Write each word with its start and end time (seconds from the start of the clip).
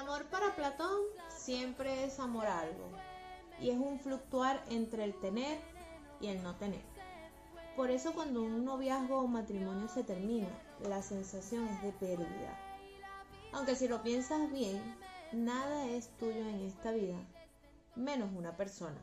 amor 0.00 0.24
para 0.30 0.56
Platón 0.56 0.98
siempre 1.28 2.04
es 2.04 2.18
amor 2.20 2.46
a 2.46 2.60
algo 2.60 2.90
y 3.60 3.68
es 3.68 3.76
un 3.76 4.00
fluctuar 4.00 4.64
entre 4.70 5.04
el 5.04 5.14
tener 5.20 5.60
y 6.22 6.28
el 6.28 6.42
no 6.42 6.56
tener. 6.56 6.80
Por 7.76 7.90
eso 7.90 8.12
cuando 8.14 8.42
un 8.42 8.64
noviazgo 8.64 9.18
o 9.20 9.26
matrimonio 9.26 9.88
se 9.88 10.02
termina, 10.02 10.48
la 10.88 11.02
sensación 11.02 11.68
es 11.68 11.82
de 11.82 11.92
pérdida. 11.92 12.58
Aunque 13.52 13.76
si 13.76 13.88
lo 13.88 14.02
piensas 14.02 14.50
bien, 14.50 14.80
nada 15.32 15.86
es 15.86 16.08
tuyo 16.16 16.48
en 16.48 16.66
esta 16.66 16.92
vida, 16.92 17.18
menos 17.94 18.30
una 18.34 18.56
persona. 18.56 18.98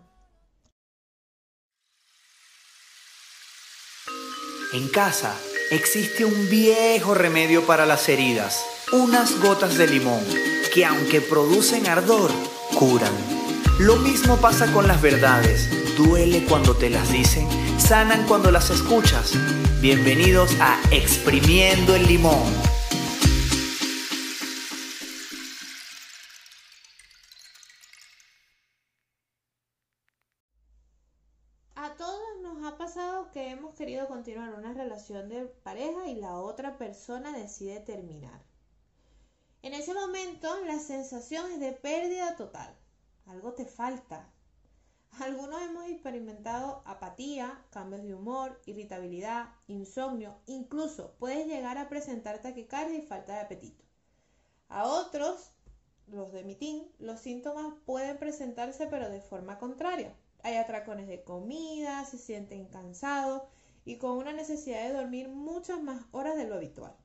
En 4.74 4.90
casa 4.90 5.38
existe 5.70 6.26
un 6.26 6.50
viejo 6.50 7.14
remedio 7.14 7.68
para 7.68 7.86
las 7.86 8.10
heridas, 8.10 8.77
unas 8.94 9.38
gotas 9.42 9.78
de 9.78 9.86
limón, 9.86 10.24
que 10.74 10.86
aunque 10.86 11.20
producen 11.20 11.88
ardor, 11.88 12.32
curan. 12.80 13.14
Lo 13.80 13.98
mismo 13.98 14.38
pasa 14.38 14.72
con 14.72 14.88
las 14.88 15.02
verdades, 15.02 15.70
duele 15.98 16.46
cuando 16.46 16.74
te 16.74 16.90
las 16.90 17.12
dicen, 17.12 17.48
sanan 17.78 18.26
cuando 18.28 18.50
las 18.50 18.70
escuchas. 18.70 19.34
Bienvenidos 19.82 20.56
a 20.62 20.80
Exprimiendo 20.92 21.96
el 21.96 22.08
Limón. 22.08 22.48
A 31.76 31.94
todos 31.98 32.22
nos 32.42 32.64
ha 32.64 32.78
pasado 32.78 33.32
que 33.32 33.50
hemos 33.50 33.76
querido 33.76 34.08
continuar 34.08 34.54
una 34.54 34.74
relación 34.74 35.28
de 35.28 35.44
pareja 35.64 36.08
y 36.08 36.16
la 36.16 36.38
otra 36.38 36.78
persona 36.78 37.34
decide 37.34 37.82
terminar. 37.82 38.48
En 39.68 39.74
ese 39.74 39.94
momento 39.94 40.48
la 40.64 40.80
sensación 40.80 41.52
es 41.52 41.60
de 41.60 41.74
pérdida 41.74 42.38
total. 42.38 42.74
Algo 43.26 43.52
te 43.52 43.66
falta. 43.66 44.32
Algunos 45.20 45.62
hemos 45.62 45.90
experimentado 45.90 46.84
apatía, 46.86 47.66
cambios 47.70 48.02
de 48.04 48.16
humor, 48.16 48.62
irritabilidad, 48.66 49.50
insomnio, 49.68 50.38
incluso 50.46 51.18
puedes 51.20 51.48
llegar 51.48 51.78
a 51.78 51.90
presentar 51.90 52.42
taquicardia 52.42 52.98
y 52.98 53.02
falta 53.02 53.34
de 53.34 53.40
apetito. 53.42 53.84
A 54.70 54.88
otros, 54.88 55.52
los 56.06 56.32
de 56.32 56.46
mi 56.46 56.56
team, 56.56 56.88
los 57.00 57.20
síntomas 57.20 57.74
pueden 57.86 58.18
presentarse 58.20 58.88
pero 58.88 59.10
de 59.10 59.20
forma 59.20 59.60
contraria 59.60 60.16
hay 60.44 60.56
atracones 60.56 61.10
de 61.10 61.26
comida, 61.26 62.06
se 62.06 62.18
sienten 62.18 62.68
cansados 62.68 63.42
y 63.84 63.98
con 63.98 64.12
una 64.12 64.32
necesidad 64.32 64.88
de 64.88 64.94
dormir 64.94 65.28
muchas 65.28 65.84
más 65.84 66.06
horas 66.14 66.38
de 66.38 66.48
lo 66.48 66.56
habitual. 66.56 66.96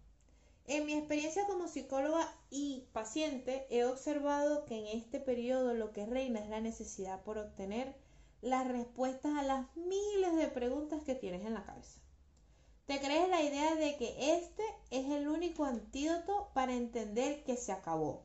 En 0.66 0.86
mi 0.86 0.94
experiencia 0.94 1.46
como 1.46 1.66
psicóloga 1.66 2.32
y 2.48 2.86
paciente 2.92 3.66
he 3.70 3.84
observado 3.84 4.64
que 4.64 4.78
en 4.78 4.86
este 4.98 5.18
periodo 5.18 5.74
lo 5.74 5.92
que 5.92 6.06
reina 6.06 6.40
es 6.40 6.48
la 6.48 6.60
necesidad 6.60 7.22
por 7.22 7.38
obtener 7.38 7.96
las 8.42 8.68
respuestas 8.68 9.36
a 9.36 9.42
las 9.42 9.76
miles 9.76 10.36
de 10.36 10.48
preguntas 10.48 11.02
que 11.02 11.14
tienes 11.14 11.44
en 11.44 11.54
la 11.54 11.64
cabeza. 11.64 12.00
Te 12.86 13.00
crees 13.00 13.28
la 13.28 13.42
idea 13.42 13.74
de 13.74 13.96
que 13.96 14.36
este 14.36 14.62
es 14.90 15.10
el 15.10 15.28
único 15.28 15.64
antídoto 15.64 16.50
para 16.52 16.74
entender 16.74 17.42
que 17.44 17.56
se 17.56 17.72
acabó. 17.72 18.24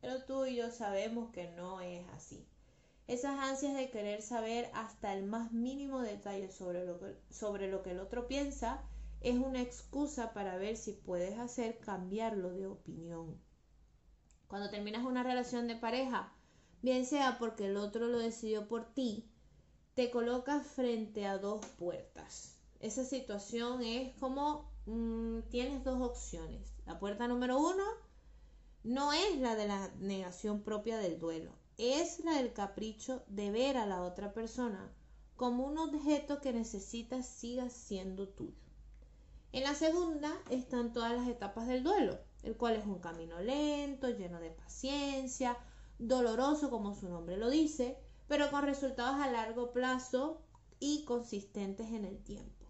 Pero 0.00 0.24
tú 0.24 0.46
y 0.46 0.56
yo 0.56 0.70
sabemos 0.70 1.30
que 1.32 1.48
no 1.52 1.80
es 1.80 2.06
así. 2.10 2.46
Esas 3.06 3.38
ansias 3.38 3.74
de 3.74 3.90
querer 3.90 4.22
saber 4.22 4.70
hasta 4.74 5.12
el 5.12 5.24
más 5.24 5.52
mínimo 5.52 6.00
detalle 6.00 6.50
sobre 6.50 6.84
lo 6.84 6.98
que, 6.98 7.16
sobre 7.30 7.68
lo 7.68 7.82
que 7.82 7.90
el 7.90 8.00
otro 8.00 8.26
piensa 8.26 8.82
es 9.24 9.36
una 9.36 9.60
excusa 9.60 10.32
para 10.32 10.56
ver 10.56 10.76
si 10.76 10.92
puedes 10.92 11.38
hacer 11.38 11.78
cambiarlo 11.78 12.50
de 12.52 12.66
opinión. 12.66 13.40
Cuando 14.46 14.70
terminas 14.70 15.04
una 15.04 15.22
relación 15.22 15.66
de 15.66 15.76
pareja, 15.76 16.32
bien 16.82 17.06
sea 17.06 17.38
porque 17.38 17.66
el 17.66 17.76
otro 17.76 18.06
lo 18.06 18.18
decidió 18.18 18.68
por 18.68 18.94
ti, 18.94 19.28
te 19.94 20.10
colocas 20.10 20.66
frente 20.66 21.26
a 21.26 21.38
dos 21.38 21.64
puertas. 21.78 22.56
Esa 22.80 23.04
situación 23.04 23.82
es 23.82 24.16
como 24.18 24.70
mm, 24.86 25.40
tienes 25.50 25.82
dos 25.82 26.00
opciones. 26.00 26.74
La 26.86 26.98
puerta 26.98 27.26
número 27.26 27.58
uno 27.58 27.84
no 28.82 29.12
es 29.12 29.38
la 29.38 29.56
de 29.56 29.66
la 29.66 29.88
negación 29.98 30.62
propia 30.62 30.98
del 30.98 31.18
duelo 31.18 31.50
es 31.76 32.24
la 32.24 32.36
del 32.36 32.52
capricho 32.52 33.24
de 33.26 33.50
ver 33.50 33.76
a 33.76 33.86
la 33.86 34.02
otra 34.02 34.32
persona 34.32 34.92
como 35.34 35.66
un 35.66 35.78
objeto 35.78 36.40
que 36.40 36.52
necesitas 36.52 37.26
siga 37.26 37.68
siendo 37.68 38.28
tuyo. 38.28 38.63
En 39.54 39.62
la 39.62 39.76
segunda 39.76 40.36
están 40.50 40.92
todas 40.92 41.12
las 41.12 41.28
etapas 41.28 41.68
del 41.68 41.84
duelo, 41.84 42.18
el 42.42 42.56
cual 42.56 42.74
es 42.74 42.84
un 42.86 42.98
camino 42.98 43.40
lento, 43.40 44.08
lleno 44.08 44.40
de 44.40 44.50
paciencia, 44.50 45.56
doloroso 45.96 46.70
como 46.70 46.92
su 46.92 47.08
nombre 47.08 47.36
lo 47.36 47.48
dice, 47.50 47.96
pero 48.26 48.50
con 48.50 48.64
resultados 48.64 49.20
a 49.20 49.30
largo 49.30 49.72
plazo 49.72 50.42
y 50.80 51.04
consistentes 51.04 51.92
en 51.92 52.04
el 52.04 52.20
tiempo. 52.24 52.66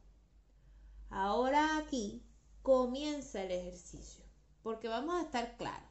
Ahora 1.08 1.78
aquí 1.78 2.22
comienza 2.60 3.42
el 3.42 3.52
ejercicio, 3.52 4.22
porque 4.62 4.88
vamos 4.88 5.14
a 5.14 5.22
estar 5.22 5.56
claros. 5.56 5.88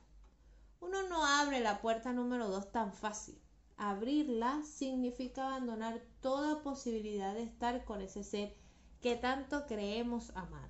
Uno 0.79 1.09
no 1.09 1.25
abre 1.25 1.59
la 1.59 1.81
puerta 1.81 2.13
número 2.13 2.49
dos 2.49 2.71
tan 2.71 2.93
fácil. 2.93 3.41
Abrirla 3.77 4.61
significa 4.61 5.47
abandonar 5.47 6.03
toda 6.21 6.61
posibilidad 6.61 7.33
de 7.33 7.41
estar 7.41 7.83
con 7.83 7.99
ese 7.99 8.23
ser 8.23 8.55
que 9.01 9.15
tanto 9.15 9.65
creemos 9.65 10.29
amar. 10.35 10.69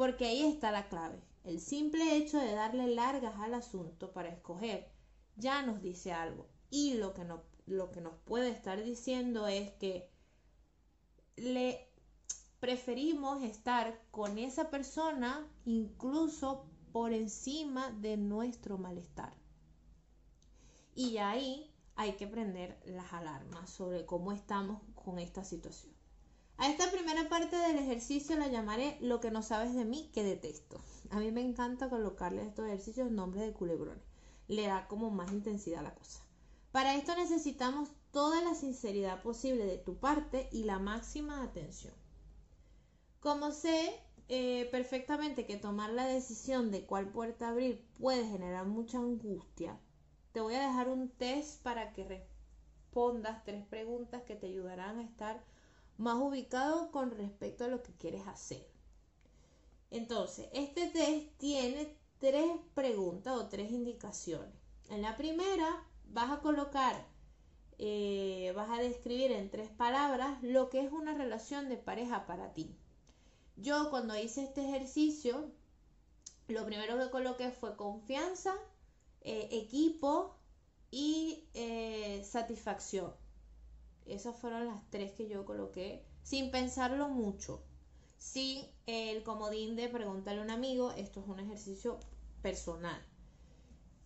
Porque 0.00 0.24
ahí 0.24 0.46
está 0.46 0.72
la 0.72 0.88
clave. 0.88 1.20
El 1.44 1.60
simple 1.60 2.16
hecho 2.16 2.38
de 2.38 2.54
darle 2.54 2.86
largas 2.94 3.34
al 3.38 3.52
asunto 3.52 4.14
para 4.14 4.30
escoger 4.30 4.90
ya 5.36 5.60
nos 5.60 5.82
dice 5.82 6.10
algo. 6.10 6.48
Y 6.70 6.94
lo 6.94 7.12
que, 7.12 7.22
no, 7.22 7.42
lo 7.66 7.90
que 7.90 8.00
nos 8.00 8.14
puede 8.24 8.48
estar 8.48 8.82
diciendo 8.82 9.46
es 9.46 9.72
que 9.72 10.10
le 11.36 11.86
preferimos 12.60 13.42
estar 13.42 14.00
con 14.10 14.38
esa 14.38 14.70
persona 14.70 15.46
incluso 15.66 16.64
por 16.92 17.12
encima 17.12 17.90
de 17.90 18.16
nuestro 18.16 18.78
malestar. 18.78 19.34
Y 20.94 21.18
ahí 21.18 21.74
hay 21.96 22.12
que 22.12 22.26
prender 22.26 22.80
las 22.86 23.12
alarmas 23.12 23.68
sobre 23.68 24.06
cómo 24.06 24.32
estamos 24.32 24.80
con 24.94 25.18
esta 25.18 25.44
situación. 25.44 25.99
A 26.60 26.68
esta 26.68 26.90
primera 26.90 27.26
parte 27.30 27.56
del 27.56 27.78
ejercicio 27.78 28.36
la 28.36 28.46
llamaré 28.46 28.98
lo 29.00 29.18
que 29.18 29.30
no 29.30 29.42
sabes 29.42 29.74
de 29.74 29.86
mí 29.86 30.10
que 30.12 30.22
detesto. 30.22 30.78
A 31.08 31.18
mí 31.18 31.32
me 31.32 31.40
encanta 31.40 31.88
colocarle 31.88 32.42
a 32.42 32.44
estos 32.44 32.66
ejercicios 32.66 33.10
nombres 33.10 33.46
de 33.46 33.54
culebrones. 33.54 34.04
Le 34.46 34.66
da 34.66 34.86
como 34.86 35.10
más 35.10 35.32
intensidad 35.32 35.80
a 35.80 35.84
la 35.84 35.94
cosa. 35.94 36.20
Para 36.70 36.96
esto 36.96 37.16
necesitamos 37.16 37.88
toda 38.10 38.44
la 38.44 38.54
sinceridad 38.54 39.22
posible 39.22 39.64
de 39.64 39.78
tu 39.78 39.96
parte 40.00 40.50
y 40.52 40.64
la 40.64 40.78
máxima 40.78 41.42
atención. 41.42 41.94
Como 43.20 43.52
sé 43.52 43.98
eh, 44.28 44.68
perfectamente 44.70 45.46
que 45.46 45.56
tomar 45.56 45.88
la 45.88 46.04
decisión 46.04 46.70
de 46.70 46.84
cuál 46.84 47.08
puerta 47.08 47.48
abrir 47.48 47.88
puede 47.98 48.28
generar 48.28 48.66
mucha 48.66 48.98
angustia, 48.98 49.80
te 50.32 50.42
voy 50.42 50.56
a 50.56 50.66
dejar 50.68 50.90
un 50.90 51.08
test 51.08 51.62
para 51.62 51.94
que 51.94 52.04
respondas 52.04 53.44
tres 53.44 53.64
preguntas 53.64 54.24
que 54.24 54.36
te 54.36 54.48
ayudarán 54.48 54.98
a 54.98 55.04
estar 55.04 55.42
más 56.00 56.16
ubicado 56.16 56.90
con 56.90 57.10
respecto 57.10 57.64
a 57.64 57.68
lo 57.68 57.82
que 57.82 57.92
quieres 57.92 58.26
hacer. 58.26 58.66
Entonces, 59.90 60.48
este 60.54 60.86
test 60.86 61.36
tiene 61.36 61.94
tres 62.18 62.50
preguntas 62.74 63.36
o 63.36 63.48
tres 63.48 63.70
indicaciones. 63.70 64.54
En 64.88 65.02
la 65.02 65.18
primera 65.18 65.86
vas 66.06 66.30
a 66.30 66.40
colocar, 66.40 67.06
eh, 67.76 68.50
vas 68.56 68.70
a 68.70 68.80
describir 68.80 69.30
en 69.30 69.50
tres 69.50 69.68
palabras 69.68 70.42
lo 70.42 70.70
que 70.70 70.80
es 70.80 70.90
una 70.90 71.12
relación 71.12 71.68
de 71.68 71.76
pareja 71.76 72.26
para 72.26 72.54
ti. 72.54 72.74
Yo 73.56 73.90
cuando 73.90 74.18
hice 74.18 74.44
este 74.44 74.66
ejercicio, 74.66 75.50
lo 76.48 76.64
primero 76.64 76.98
que 76.98 77.10
coloqué 77.10 77.50
fue 77.50 77.76
confianza, 77.76 78.54
eh, 79.20 79.48
equipo 79.52 80.34
y 80.90 81.44
eh, 81.52 82.24
satisfacción. 82.24 83.19
Esas 84.12 84.36
fueron 84.36 84.66
las 84.66 84.88
tres 84.90 85.12
que 85.12 85.28
yo 85.28 85.44
coloqué 85.44 86.04
sin 86.22 86.50
pensarlo 86.50 87.08
mucho. 87.08 87.62
Sin 88.18 88.66
el 88.86 89.22
comodín 89.22 89.76
de 89.76 89.88
preguntarle 89.88 90.40
a 90.40 90.44
un 90.44 90.50
amigo, 90.50 90.92
esto 90.92 91.20
es 91.20 91.26
un 91.26 91.40
ejercicio 91.40 91.98
personal. 92.42 93.00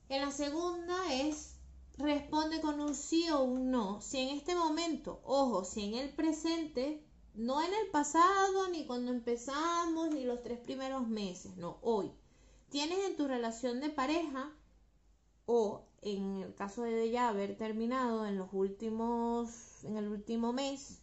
En 0.08 0.20
la 0.20 0.30
segunda 0.30 0.96
es 1.12 1.56
responde 1.96 2.60
con 2.60 2.80
un 2.80 2.94
sí 2.94 3.28
o 3.30 3.42
un 3.42 3.70
no. 3.70 4.00
Si 4.00 4.18
en 4.18 4.28
este 4.30 4.54
momento, 4.54 5.20
ojo, 5.24 5.64
si 5.64 5.84
en 5.84 5.94
el 5.94 6.10
presente 6.10 7.02
no 7.34 7.60
en 7.62 7.74
el 7.74 7.88
pasado, 7.90 8.68
ni 8.68 8.86
cuando 8.86 9.10
empezamos, 9.10 10.10
ni 10.10 10.24
los 10.24 10.42
tres 10.42 10.60
primeros 10.60 11.08
meses, 11.08 11.56
no, 11.56 11.78
hoy. 11.82 12.12
Tienes 12.68 12.98
en 13.04 13.16
tu 13.16 13.26
relación 13.26 13.80
de 13.80 13.90
pareja 13.90 14.52
o 15.46 15.84
en 16.04 16.42
el 16.42 16.54
caso 16.54 16.82
de 16.82 17.10
ya 17.10 17.28
haber 17.28 17.56
terminado 17.56 18.26
en 18.26 18.36
los 18.36 18.50
últimos, 18.52 19.82
en 19.84 19.96
el 19.96 20.08
último 20.08 20.52
mes, 20.52 21.00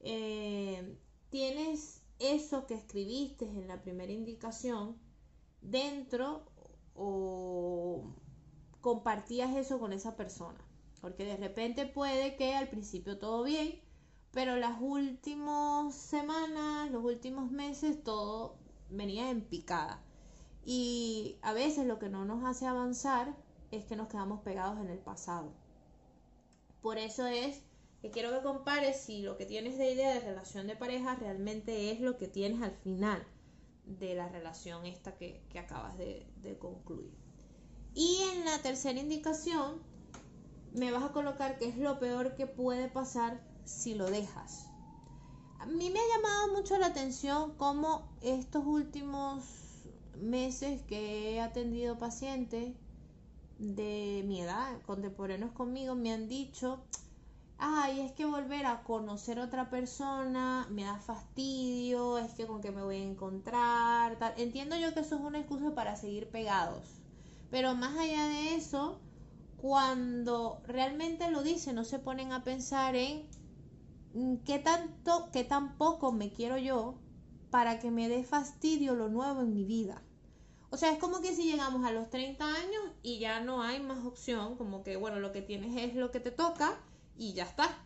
eh, 0.00 0.96
tienes 1.30 2.00
eso 2.20 2.64
que 2.66 2.74
escribiste 2.74 3.44
en 3.44 3.66
la 3.66 3.82
primera 3.82 4.12
indicación 4.12 4.96
dentro 5.60 6.44
o 6.94 8.14
compartías 8.80 9.56
eso 9.56 9.80
con 9.80 9.92
esa 9.92 10.14
persona. 10.14 10.60
Porque 11.00 11.24
de 11.24 11.36
repente 11.36 11.84
puede 11.86 12.36
que 12.36 12.54
al 12.54 12.68
principio 12.68 13.18
todo 13.18 13.42
bien, 13.42 13.80
pero 14.30 14.56
las 14.56 14.80
últimas 14.80 15.92
semanas, 15.92 16.90
los 16.92 17.04
últimos 17.04 17.50
meses, 17.50 18.02
todo 18.04 18.58
venía 18.90 19.28
en 19.30 19.40
picada. 19.40 20.00
Y 20.64 21.36
a 21.42 21.52
veces 21.52 21.84
lo 21.86 21.98
que 21.98 22.08
no 22.08 22.24
nos 22.24 22.44
hace 22.44 22.66
avanzar 22.66 23.34
es 23.76 23.84
que 23.84 23.96
nos 23.96 24.08
quedamos 24.08 24.40
pegados 24.40 24.78
en 24.80 24.90
el 24.90 24.98
pasado. 24.98 25.52
Por 26.80 26.98
eso 26.98 27.26
es 27.26 27.60
que 28.00 28.10
quiero 28.10 28.30
que 28.30 28.42
compares 28.42 29.00
si 29.00 29.22
lo 29.22 29.36
que 29.36 29.46
tienes 29.46 29.78
de 29.78 29.92
idea 29.92 30.14
de 30.14 30.20
relación 30.20 30.66
de 30.66 30.76
pareja 30.76 31.14
realmente 31.16 31.90
es 31.90 32.00
lo 32.00 32.16
que 32.16 32.28
tienes 32.28 32.62
al 32.62 32.72
final 32.72 33.26
de 33.84 34.14
la 34.14 34.28
relación 34.28 34.84
esta 34.86 35.16
que, 35.16 35.42
acabas 35.58 35.96
de, 35.96 36.26
de 36.42 36.58
concluir. 36.58 37.12
Y 37.94 38.18
en 38.32 38.44
la 38.44 38.58
tercera 38.58 39.00
indicación 39.00 39.80
me 40.72 40.92
vas 40.92 41.04
a 41.04 41.12
colocar 41.12 41.58
que 41.58 41.68
es 41.68 41.78
lo 41.78 41.98
peor 41.98 42.34
que 42.34 42.46
puede 42.46 42.88
pasar 42.88 43.40
si 43.64 43.94
lo 43.94 44.10
dejas. 44.10 44.66
A 45.58 45.66
mí 45.66 45.90
me 45.90 45.98
ha 45.98 46.16
llamado 46.16 46.52
mucho 46.52 46.78
la 46.78 46.86
atención 46.86 47.54
cómo 47.56 48.08
estos 48.20 48.64
últimos 48.66 49.44
meses 50.20 50.82
que 50.82 51.32
he 51.32 51.40
atendido 51.40 51.98
pacientes 51.98 52.74
de 53.58 54.22
mi 54.26 54.40
edad, 54.40 54.80
contemporáneos 54.82 55.52
conmigo, 55.52 55.94
me 55.94 56.12
han 56.12 56.28
dicho, 56.28 56.84
ay, 57.58 58.00
es 58.00 58.12
que 58.12 58.26
volver 58.26 58.66
a 58.66 58.82
conocer 58.82 59.38
a 59.38 59.44
otra 59.44 59.70
persona 59.70 60.66
me 60.70 60.84
da 60.84 60.98
fastidio, 60.98 62.18
es 62.18 62.32
que 62.34 62.46
con 62.46 62.60
qué 62.60 62.70
me 62.70 62.82
voy 62.82 62.96
a 62.96 63.02
encontrar. 63.02 64.18
Entiendo 64.36 64.76
yo 64.76 64.92
que 64.94 65.00
eso 65.00 65.16
es 65.16 65.22
una 65.22 65.38
excusa 65.38 65.74
para 65.74 65.96
seguir 65.96 66.28
pegados, 66.30 67.00
pero 67.50 67.74
más 67.74 67.96
allá 67.96 68.26
de 68.28 68.54
eso, 68.56 69.00
cuando 69.56 70.60
realmente 70.66 71.30
lo 71.30 71.42
dicen, 71.42 71.76
no 71.76 71.84
se 71.84 71.98
ponen 71.98 72.32
a 72.32 72.44
pensar 72.44 72.94
en 72.94 73.26
mm, 74.14 74.36
qué 74.44 74.58
tanto, 74.58 75.30
qué 75.32 75.44
tan 75.44 75.76
poco 75.78 76.12
me 76.12 76.32
quiero 76.32 76.58
yo 76.58 76.94
para 77.50 77.78
que 77.78 77.90
me 77.90 78.08
dé 78.08 78.24
fastidio 78.24 78.94
lo 78.94 79.08
nuevo 79.08 79.40
en 79.40 79.54
mi 79.54 79.64
vida. 79.64 80.02
O 80.76 80.78
sea, 80.78 80.92
es 80.92 80.98
como 80.98 81.22
que 81.22 81.34
si 81.34 81.50
llegamos 81.50 81.86
a 81.86 81.90
los 81.90 82.10
30 82.10 82.44
años 82.44 82.82
y 83.02 83.18
ya 83.18 83.40
no 83.40 83.62
hay 83.62 83.80
más 83.80 84.04
opción, 84.04 84.58
como 84.58 84.82
que, 84.82 84.98
bueno, 84.98 85.20
lo 85.20 85.32
que 85.32 85.40
tienes 85.40 85.74
es 85.74 85.94
lo 85.94 86.10
que 86.10 86.20
te 86.20 86.30
toca 86.30 86.78
y 87.16 87.32
ya 87.32 87.44
está. 87.44 87.82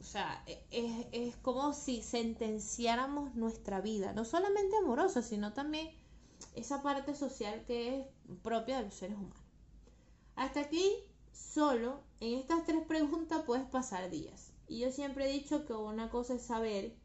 O 0.00 0.02
sea, 0.02 0.42
e, 0.46 0.64
es, 0.70 1.06
es 1.12 1.36
como 1.36 1.74
si 1.74 2.00
sentenciáramos 2.00 3.34
nuestra 3.34 3.82
vida, 3.82 4.14
no 4.14 4.24
solamente 4.24 4.74
amorosa, 4.74 5.20
sino 5.20 5.52
también 5.52 5.90
esa 6.54 6.82
parte 6.82 7.14
social 7.14 7.62
que 7.66 8.00
es 8.00 8.06
propia 8.42 8.78
de 8.78 8.84
los 8.84 8.94
seres 8.94 9.18
humanos. 9.18 9.44
Hasta 10.34 10.60
aquí, 10.60 10.94
solo 11.30 12.00
en 12.20 12.38
estas 12.38 12.64
tres 12.64 12.86
preguntas 12.86 13.42
puedes 13.44 13.66
pasar 13.66 14.08
días. 14.08 14.50
Y 14.66 14.78
yo 14.78 14.90
siempre 14.92 15.28
he 15.28 15.32
dicho 15.34 15.66
que 15.66 15.74
una 15.74 16.08
cosa 16.08 16.36
es 16.36 16.42
saber 16.42 16.96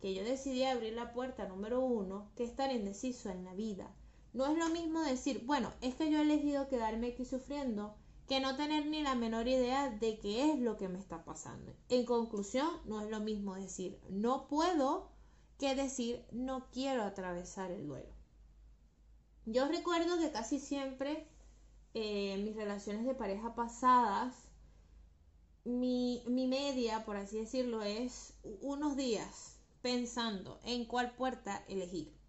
que 0.00 0.14
yo 0.14 0.24
decidí 0.24 0.64
abrir 0.64 0.94
la 0.94 1.12
puerta 1.12 1.46
número 1.46 1.80
uno 1.80 2.30
que 2.36 2.44
estar 2.44 2.72
indeciso 2.72 3.28
en 3.28 3.44
la 3.44 3.52
vida. 3.52 3.94
No 4.32 4.46
es 4.46 4.56
lo 4.56 4.68
mismo 4.70 5.00
decir, 5.02 5.42
bueno, 5.44 5.72
es 5.80 5.94
que 5.94 6.10
yo 6.10 6.18
he 6.18 6.22
elegido 6.22 6.68
quedarme 6.68 7.08
aquí 7.08 7.24
sufriendo 7.24 7.94
que 8.26 8.40
no 8.40 8.56
tener 8.56 8.86
ni 8.86 9.02
la 9.02 9.14
menor 9.14 9.46
idea 9.46 9.90
de 9.90 10.18
qué 10.18 10.52
es 10.52 10.58
lo 10.58 10.78
que 10.78 10.88
me 10.88 10.98
está 10.98 11.24
pasando. 11.24 11.74
En 11.90 12.06
conclusión, 12.06 12.68
no 12.86 13.02
es 13.02 13.10
lo 13.10 13.20
mismo 13.20 13.54
decir 13.56 14.00
no 14.08 14.48
puedo 14.48 15.10
que 15.58 15.74
decir 15.74 16.24
no 16.32 16.70
quiero 16.72 17.02
atravesar 17.02 17.70
el 17.70 17.86
duelo. 17.86 18.12
Yo 19.44 19.68
recuerdo 19.68 20.18
que 20.18 20.32
casi 20.32 20.58
siempre 20.58 21.26
eh, 21.94 22.32
en 22.32 22.44
mis 22.44 22.56
relaciones 22.56 23.04
de 23.04 23.14
pareja 23.14 23.54
pasadas, 23.54 24.34
mi, 25.64 26.22
mi 26.26 26.46
media, 26.46 27.04
por 27.04 27.16
así 27.16 27.38
decirlo, 27.38 27.82
es 27.82 28.34
unos 28.62 28.96
días 28.96 29.58
pensando 29.82 30.58
en 30.64 30.86
cuál 30.86 31.14
puerta 31.14 31.64
elegir. 31.68 32.21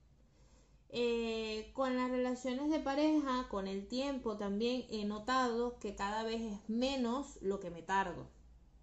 Eh, 0.90 1.72
con 1.74 1.98
las 1.98 2.12
relaciones 2.12 2.70
de 2.70 2.80
pareja, 2.80 3.48
con 3.50 3.68
el 3.68 3.88
tiempo 3.88 4.38
también 4.38 4.86
he 4.90 5.06
notado 5.06 5.80
que 5.80 5.96
cada 5.96 6.24
vez 6.24 6.42
es 6.42 6.70
menos 6.70 7.40
lo 7.42 7.60
que 7.60 7.72
me 7.72 7.82
tardo 7.82 8.28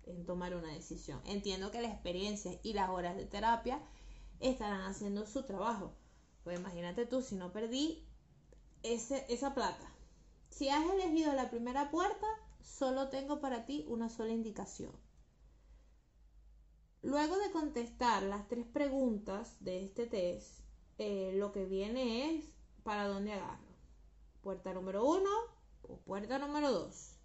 en 0.06 0.26
tomar 0.26 0.54
una 0.54 0.72
decisión. 0.72 1.20
Entiendo 1.24 1.70
que 1.70 1.80
la 1.80 1.88
experiencia 1.88 2.58
y 2.62 2.72
las 2.72 2.90
horas 2.90 3.16
de 3.16 3.26
terapia 3.26 3.80
estarán 4.40 4.82
haciendo 4.82 5.26
su 5.26 5.44
trabajo. 5.44 5.92
Pues 6.44 6.58
imagínate 6.58 7.06
tú, 7.06 7.22
si 7.22 7.36
no 7.36 7.52
perdí 7.52 8.06
ese, 8.82 9.24
esa 9.28 9.54
plata. 9.54 9.92
Si 10.48 10.68
has 10.68 10.84
elegido 10.90 11.32
la 11.32 11.50
primera 11.50 11.90
puerta, 11.90 12.26
solo 12.62 13.08
tengo 13.08 13.40
para 13.40 13.66
ti 13.66 13.84
una 13.88 14.08
sola 14.08 14.32
indicación. 14.32 14.92
Luego 17.02 17.38
de 17.38 17.50
contestar 17.50 18.22
las 18.24 18.46
tres 18.48 18.66
preguntas 18.66 19.56
de 19.60 19.84
este 19.84 20.06
test, 20.06 20.60
eh, 21.02 21.32
lo 21.34 21.50
que 21.50 21.64
viene 21.64 22.36
es 22.36 22.44
para 22.82 23.08
dónde 23.08 23.32
agarro. 23.32 23.74
Puerta 24.42 24.74
número 24.74 25.02
uno 25.02 25.30
o 25.88 25.96
puerta 25.96 26.38
número 26.38 26.70
dos. 26.70 27.16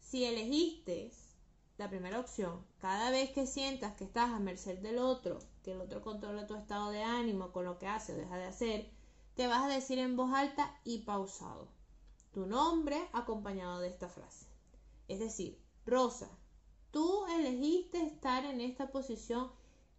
Si 0.00 0.24
elegiste 0.24 1.12
la 1.76 1.90
primera 1.90 2.20
opción, 2.20 2.64
cada 2.78 3.10
vez 3.10 3.30
que 3.32 3.46
sientas 3.46 3.94
que 3.96 4.04
estás 4.04 4.30
a 4.30 4.38
merced 4.38 4.78
del 4.78 4.98
otro, 4.98 5.40
que 5.62 5.72
el 5.72 5.82
otro 5.82 6.00
controla 6.00 6.46
tu 6.46 6.54
estado 6.54 6.90
de 6.90 7.02
ánimo 7.02 7.52
con 7.52 7.66
lo 7.66 7.78
que 7.78 7.86
hace 7.86 8.14
o 8.14 8.16
deja 8.16 8.38
de 8.38 8.46
hacer, 8.46 8.90
te 9.34 9.46
vas 9.46 9.62
a 9.64 9.74
decir 9.74 9.98
en 9.98 10.16
voz 10.16 10.32
alta 10.32 10.80
y 10.84 11.00
pausado 11.00 11.68
tu 12.32 12.46
nombre 12.46 13.08
acompañado 13.12 13.80
de 13.80 13.88
esta 13.88 14.08
frase. 14.08 14.46
Es 15.06 15.18
decir, 15.18 15.60
Rosa, 15.84 16.30
tú 16.92 17.26
elegiste 17.26 18.00
estar 18.00 18.46
en 18.46 18.62
esta 18.62 18.90
posición 18.90 19.50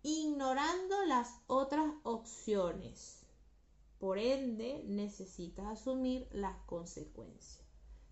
ignorando 0.02 1.06
las 1.06 1.42
otras 1.46 1.94
opciones. 2.02 3.19
Por 4.00 4.18
ende, 4.18 4.84
necesitas 4.86 5.66
asumir 5.68 6.28
las 6.32 6.58
consecuencias. 6.66 7.66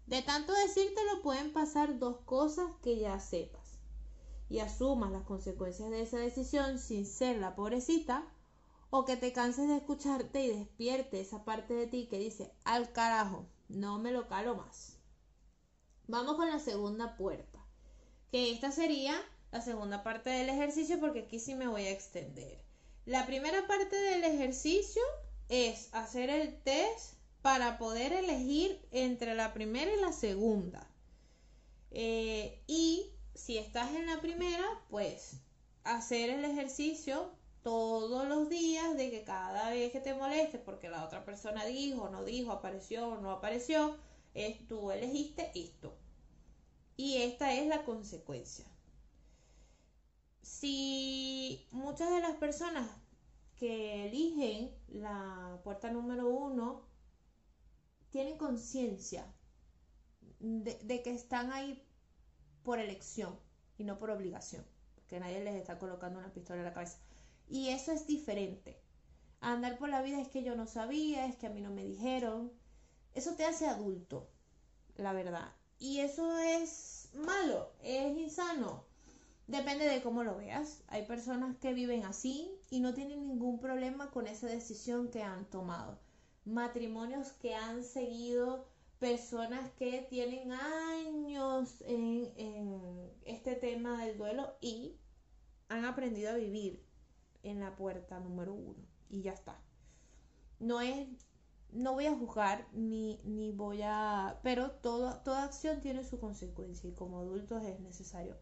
De 0.06 0.22
tanto 0.22 0.54
decírtelo 0.54 1.22
pueden 1.22 1.54
pasar 1.54 2.00
dos 2.00 2.18
cosas 2.26 2.70
que 2.82 2.98
ya 2.98 3.20
sepas 3.20 3.80
y 4.50 4.60
asumas 4.60 5.12
las 5.12 5.24
consecuencias 5.24 5.90
de 5.90 6.02
esa 6.02 6.18
decisión 6.18 6.80
sin 6.80 7.06
ser 7.06 7.38
la 7.38 7.56
pobrecita 7.56 8.26
o 8.90 9.04
que 9.06 9.18
te 9.18 9.34
canses 9.34 9.68
de 9.68 9.78
escucharte 9.78 10.44
y 10.44 10.48
despierte 10.48 11.20
esa 11.20 11.44
parte 11.44 11.74
de 11.74 11.88
ti 11.88 12.08
que 12.10 12.20
dice 12.20 12.54
al 12.64 12.92
carajo, 12.94 13.46
no 13.68 14.00
me 14.00 14.12
lo 14.12 14.28
calo 14.28 14.56
más. 14.56 14.98
Vamos 16.08 16.38
con 16.38 16.50
la 16.50 16.60
segunda 16.60 17.18
puerta, 17.18 17.60
que 18.32 18.52
esta 18.52 18.72
sería 18.72 19.14
la 19.52 19.62
segunda 19.62 20.04
parte 20.04 20.30
del 20.30 20.50
ejercicio 20.50 21.00
porque 21.00 21.22
aquí 21.22 21.40
sí 21.40 21.56
me 21.56 21.68
voy 21.68 21.84
a 21.84 21.92
extender. 21.92 22.62
La 23.06 23.26
primera 23.26 23.68
parte 23.68 23.96
del 23.96 24.24
ejercicio 24.24 25.02
es 25.50 25.90
hacer 25.94 26.30
el 26.30 26.62
test 26.64 27.14
para 27.42 27.78
poder 27.78 28.14
elegir 28.14 28.86
entre 28.92 29.36
la 29.36 29.54
primera 29.54 29.92
y 29.94 30.02
la 30.02 30.12
segunda. 30.12 30.88
Eh, 31.92 32.62
y 32.68 33.12
si 33.34 33.58
estás 33.58 33.92
en 33.96 34.08
la 34.08 34.20
primera, 34.20 34.66
pues 34.90 35.40
hacer 35.84 36.30
el 36.30 36.44
ejercicio 36.44 37.32
todos 37.64 38.28
los 38.28 38.50
días 38.50 38.96
de 38.98 39.10
que 39.10 39.24
cada 39.24 39.72
vez 39.72 39.92
que 39.92 40.00
te 40.00 40.14
moleste 40.14 40.58
porque 40.58 40.90
la 40.90 41.04
otra 41.04 41.26
persona 41.26 41.66
dijo, 41.66 42.10
no 42.10 42.24
dijo, 42.24 42.52
apareció 42.52 43.08
o 43.08 43.18
no 43.22 43.32
apareció, 43.32 43.98
tú 44.68 44.92
elegiste 44.92 45.52
esto. 45.56 45.98
Y 46.96 47.18
esta 47.18 47.54
es 47.54 47.68
la 47.68 47.84
consecuencia. 47.84 48.66
Si 50.42 51.68
muchas 51.72 52.10
de 52.10 52.22
las 52.22 52.36
personas 52.38 52.90
que 53.58 54.08
eligen 54.08 54.72
la 54.88 55.60
puerta 55.64 55.92
número 55.92 56.30
uno 56.30 56.86
tienen 58.12 58.38
conciencia 58.38 59.26
de, 60.40 61.02
que 61.04 61.12
están 61.12 61.52
ahí 61.52 61.84
por 62.64 62.80
elección 62.80 63.40
y 63.78 63.84
no 63.84 63.98
por 63.98 64.12
obligación, 64.12 64.66
que 65.08 65.20
nadie 65.20 65.44
les 65.44 65.56
está 65.56 65.80
colocando 65.80 66.20
una 66.20 66.34
pistola 66.34 66.60
en 66.60 66.66
la 66.66 66.74
cabeza. 66.74 67.00
Y 67.50 67.70
eso 67.70 67.92
es 67.92 68.08
diferente. 68.08 68.80
Andar 69.40 69.78
por 69.78 69.90
la 69.90 70.02
vida 70.02 70.22
es 70.22 70.28
que 70.28 70.44
yo 70.44 70.56
no 70.56 70.68
sabía, 70.68 71.26
es 71.28 71.36
que 71.36 71.48
a 71.48 71.52
mí 71.52 71.62
no 71.62 71.72
me 71.72 71.84
dijeron. 71.84 72.52
Eso 73.14 73.36
te 73.36 73.46
hace 73.46 73.68
adulto, 73.68 74.30
la 74.96 75.14
verdad. 75.14 75.54
Y 75.80 76.00
eso 76.00 76.38
es 76.40 77.10
malo, 77.14 77.72
es 77.82 78.18
insano. 78.18 78.87
Depende 79.48 79.86
de 79.86 80.02
cómo 80.02 80.24
lo 80.26 80.36
veas. 80.36 80.84
Hay 80.88 81.06
personas 81.06 81.56
que 81.58 81.74
viven 81.74 82.04
así 82.04 82.52
y 82.70 82.82
no 82.82 82.94
tienen 82.94 83.26
ningún 83.26 83.60
problema 83.60 84.12
con 84.12 84.28
esa 84.28 84.48
decisión 84.48 85.10
que 85.10 85.24
han 85.24 85.46
tomado. 85.46 86.00
Matrimonios 86.44 87.32
que 87.32 87.56
han 87.56 87.84
seguido, 87.86 88.68
personas 89.00 89.72
que 89.80 90.06
tienen 90.10 90.52
años 90.52 91.82
en, 91.86 92.30
este 93.24 93.56
tema 93.56 94.04
del 94.06 94.18
duelo 94.18 94.54
y 94.60 94.98
han 95.70 95.86
aprendido 95.86 96.32
a 96.32 96.36
vivir 96.36 96.84
en 97.44 97.62
la 97.62 97.74
puerta 97.78 98.20
número 98.20 98.54
uno. 98.54 98.86
Y 99.10 99.22
ya 99.22 99.32
está. 99.32 99.62
No 100.60 100.82
es 100.82 101.08
no 101.72 101.94
voy 101.94 102.06
a 102.06 102.16
juzgar 102.16 102.68
ni, 102.74 103.22
ni 103.24 103.52
voy 103.52 103.82
a... 103.84 104.40
Pero 104.44 104.72
todo, 104.72 105.20
toda 105.22 105.44
acción 105.44 105.80
tiene 105.82 106.04
su 106.04 106.20
consecuencia 106.20 106.90
y 106.90 106.94
como 106.94 107.20
adultos 107.20 107.64
es 107.64 107.80
necesario 107.82 108.38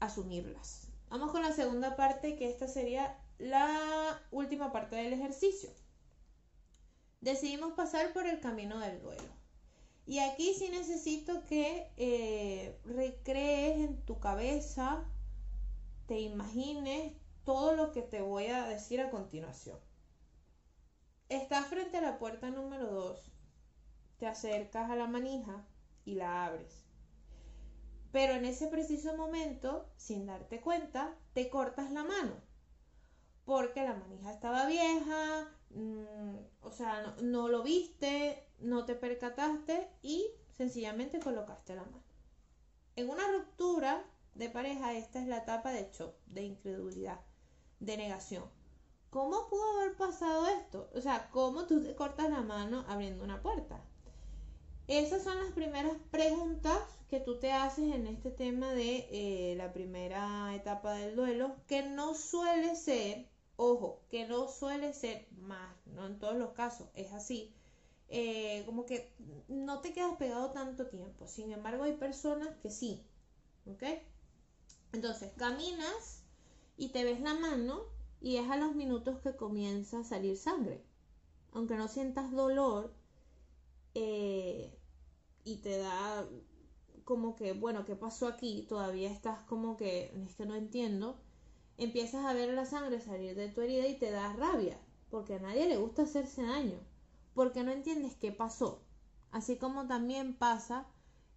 asumirlas. 0.00 0.88
Vamos 1.08 1.32
con 1.32 1.42
la 1.42 1.52
segunda 1.52 1.96
parte, 1.96 2.36
que 2.36 2.50
esta 2.50 2.68
sería 2.68 3.18
la 3.38 4.20
última 4.30 4.72
parte 4.72 4.96
del 4.96 5.12
ejercicio. 5.12 5.70
Decidimos 7.20 7.72
pasar 7.72 8.12
por 8.12 8.26
el 8.26 8.40
camino 8.40 8.78
del 8.80 9.00
duelo. 9.00 9.32
Y 10.06 10.18
aquí 10.18 10.54
sí 10.54 10.68
necesito 10.68 11.44
que 11.44 11.90
eh, 11.96 12.78
recrees 12.84 13.78
en 13.78 14.04
tu 14.04 14.20
cabeza, 14.20 15.04
te 16.06 16.20
imagines 16.20 17.14
todo 17.44 17.74
lo 17.74 17.92
que 17.92 18.02
te 18.02 18.20
voy 18.20 18.46
a 18.46 18.66
decir 18.66 19.00
a 19.00 19.10
continuación. 19.10 19.78
Estás 21.30 21.66
frente 21.66 21.96
a 21.96 22.02
la 22.02 22.18
puerta 22.18 22.50
número 22.50 22.90
2. 22.92 23.32
Te 24.18 24.26
acercas 24.26 24.90
a 24.90 24.96
la 24.96 25.06
manija 25.06 25.66
y 26.04 26.16
la 26.16 26.44
abres. 26.44 26.83
Pero 28.14 28.34
en 28.34 28.44
ese 28.44 28.68
preciso 28.68 29.16
momento, 29.16 29.90
sin 29.96 30.24
darte 30.24 30.60
cuenta, 30.60 31.16
te 31.32 31.50
cortas 31.50 31.90
la 31.90 32.04
mano. 32.04 32.36
Porque 33.44 33.82
la 33.82 33.94
manija 33.94 34.30
estaba 34.30 34.68
vieja, 34.68 35.48
mm, 35.70 36.36
o 36.60 36.70
sea, 36.70 37.16
no, 37.20 37.48
lo 37.48 37.64
viste, 37.64 38.46
no 38.60 38.84
te 38.84 38.94
percataste 38.94 39.90
y 40.00 40.28
sencillamente 40.52 41.18
colocaste 41.18 41.74
la 41.74 41.82
mano. 41.82 42.04
En 42.94 43.10
una 43.10 43.26
ruptura 43.32 44.04
de 44.36 44.48
pareja, 44.48 44.92
esta 44.92 45.20
es 45.20 45.26
la 45.26 45.38
etapa 45.38 45.72
de 45.72 45.90
shock, 45.90 46.14
de 46.26 46.44
incredulidad, 46.44 47.18
de 47.80 47.96
negación. 47.96 48.44
¿Cómo 49.10 49.48
pudo 49.48 49.80
haber 49.80 49.96
pasado 49.96 50.46
esto? 50.46 50.88
O 50.94 51.00
sea, 51.00 51.30
¿cómo 51.32 51.66
tú 51.66 51.82
te 51.82 51.96
cortas 51.96 52.30
la 52.30 52.42
mano 52.42 52.84
abriendo 52.86 53.24
una 53.24 53.42
puerta? 53.42 53.84
Esas 54.86 55.24
son 55.24 55.38
las 55.38 55.52
primeras 55.52 55.96
preguntas 56.10 56.78
que 57.08 57.18
tú 57.18 57.38
te 57.38 57.52
haces 57.52 57.94
en 57.94 58.06
este 58.06 58.30
tema 58.30 58.72
de 58.72 59.08
eh, 59.10 59.54
la 59.56 59.72
primera 59.72 60.54
etapa 60.54 60.92
del 60.92 61.16
duelo, 61.16 61.56
que 61.66 61.82
no 61.82 62.14
suele 62.14 62.76
ser, 62.76 63.26
ojo, 63.56 64.02
que 64.10 64.26
no 64.26 64.46
suele 64.48 64.92
ser 64.92 65.26
más, 65.38 65.74
no 65.86 66.06
en 66.06 66.18
todos 66.18 66.36
los 66.36 66.50
casos, 66.50 66.88
es 66.94 67.12
así, 67.12 67.54
eh, 68.08 68.62
como 68.66 68.84
que 68.84 69.10
no 69.48 69.80
te 69.80 69.94
quedas 69.94 70.16
pegado 70.18 70.50
tanto 70.50 70.86
tiempo. 70.88 71.26
Sin 71.28 71.50
embargo, 71.50 71.84
hay 71.84 71.96
personas 71.96 72.48
que 72.62 72.70
sí, 72.70 73.02
¿ok? 73.66 73.84
Entonces, 74.92 75.32
caminas 75.36 76.22
y 76.76 76.90
te 76.90 77.04
ves 77.04 77.20
la 77.20 77.34
mano 77.34 77.84
y 78.20 78.36
es 78.36 78.50
a 78.50 78.56
los 78.56 78.74
minutos 78.74 79.18
que 79.20 79.34
comienza 79.34 80.00
a 80.00 80.04
salir 80.04 80.36
sangre. 80.36 80.84
Aunque 81.52 81.76
no 81.76 81.88
sientas 81.88 82.30
dolor, 82.32 82.92
eh, 83.94 84.78
y 85.44 85.56
te 85.58 85.78
da 85.78 86.26
como 87.04 87.36
que, 87.36 87.52
bueno, 87.52 87.84
¿qué 87.84 87.96
pasó 87.96 88.26
aquí? 88.26 88.66
Todavía 88.68 89.10
estás 89.10 89.40
como 89.46 89.76
que, 89.76 90.12
es 90.26 90.34
que 90.36 90.46
no 90.46 90.54
entiendo. 90.54 91.16
Empiezas 91.76 92.24
a 92.24 92.32
ver 92.32 92.52
la 92.54 92.66
sangre 92.66 93.00
salir 93.00 93.34
de 93.36 93.48
tu 93.48 93.60
herida 93.60 93.86
y 93.88 93.98
te 93.98 94.10
da 94.10 94.32
rabia, 94.32 94.78
porque 95.10 95.34
a 95.34 95.38
nadie 95.40 95.66
le 95.68 95.76
gusta 95.76 96.02
hacerse 96.02 96.42
daño, 96.42 96.78
porque 97.34 97.62
no 97.62 97.72
entiendes 97.72 98.14
qué 98.16 98.32
pasó. 98.32 98.82
Así 99.30 99.56
como 99.56 99.86
también 99.86 100.34
pasa 100.34 100.86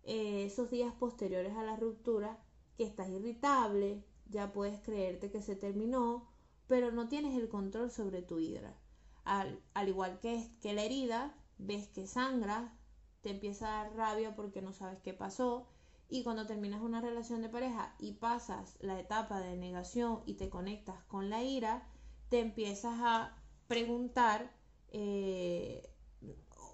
eh, 0.03 0.45
esos 0.45 0.69
días 0.71 0.93
posteriores 0.93 1.55
a 1.57 1.63
la 1.63 1.75
ruptura, 1.75 2.39
que 2.77 2.83
estás 2.83 3.09
irritable, 3.09 4.03
ya 4.29 4.53
puedes 4.53 4.79
creerte 4.81 5.31
que 5.31 5.41
se 5.41 5.55
terminó, 5.55 6.27
pero 6.67 6.91
no 6.91 7.07
tienes 7.07 7.35
el 7.37 7.49
control 7.49 7.91
sobre 7.91 8.21
tu 8.21 8.39
hidra. 8.39 8.75
Al, 9.23 9.61
al 9.73 9.89
igual 9.89 10.19
que, 10.19 10.49
que 10.61 10.73
la 10.73 10.83
herida, 10.83 11.35
ves 11.57 11.87
que 11.89 12.07
sangra, 12.07 12.73
te 13.21 13.31
empieza 13.31 13.67
a 13.67 13.83
dar 13.83 13.95
rabia 13.95 14.35
porque 14.35 14.61
no 14.61 14.73
sabes 14.73 14.99
qué 15.01 15.13
pasó. 15.13 15.67
Y 16.09 16.23
cuando 16.23 16.45
terminas 16.45 16.81
una 16.81 17.01
relación 17.01 17.41
de 17.41 17.49
pareja 17.49 17.95
y 17.99 18.13
pasas 18.13 18.77
la 18.79 18.99
etapa 18.99 19.39
de 19.41 19.57
negación 19.57 20.21
y 20.25 20.35
te 20.35 20.49
conectas 20.49 21.03
con 21.05 21.29
la 21.29 21.43
ira, 21.43 21.87
te 22.29 22.39
empiezas 22.39 22.95
a 23.01 23.35
preguntar 23.67 24.51
eh, 24.89 25.89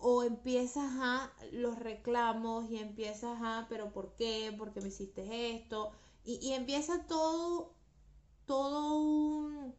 o 0.01 0.23
empiezas 0.23 0.91
a 0.99 1.31
los 1.51 1.79
reclamos 1.79 2.69
y 2.69 2.77
empiezas 2.77 3.39
a, 3.41 3.65
pero 3.69 3.91
¿por 3.91 4.15
qué? 4.15 4.53
¿Por 4.57 4.73
qué 4.73 4.81
me 4.81 4.89
hiciste 4.89 5.55
esto? 5.55 5.91
Y, 6.25 6.39
y 6.45 6.53
empieza 6.53 7.05
todo, 7.07 7.73
todo 8.45 8.97
un, 8.97 9.73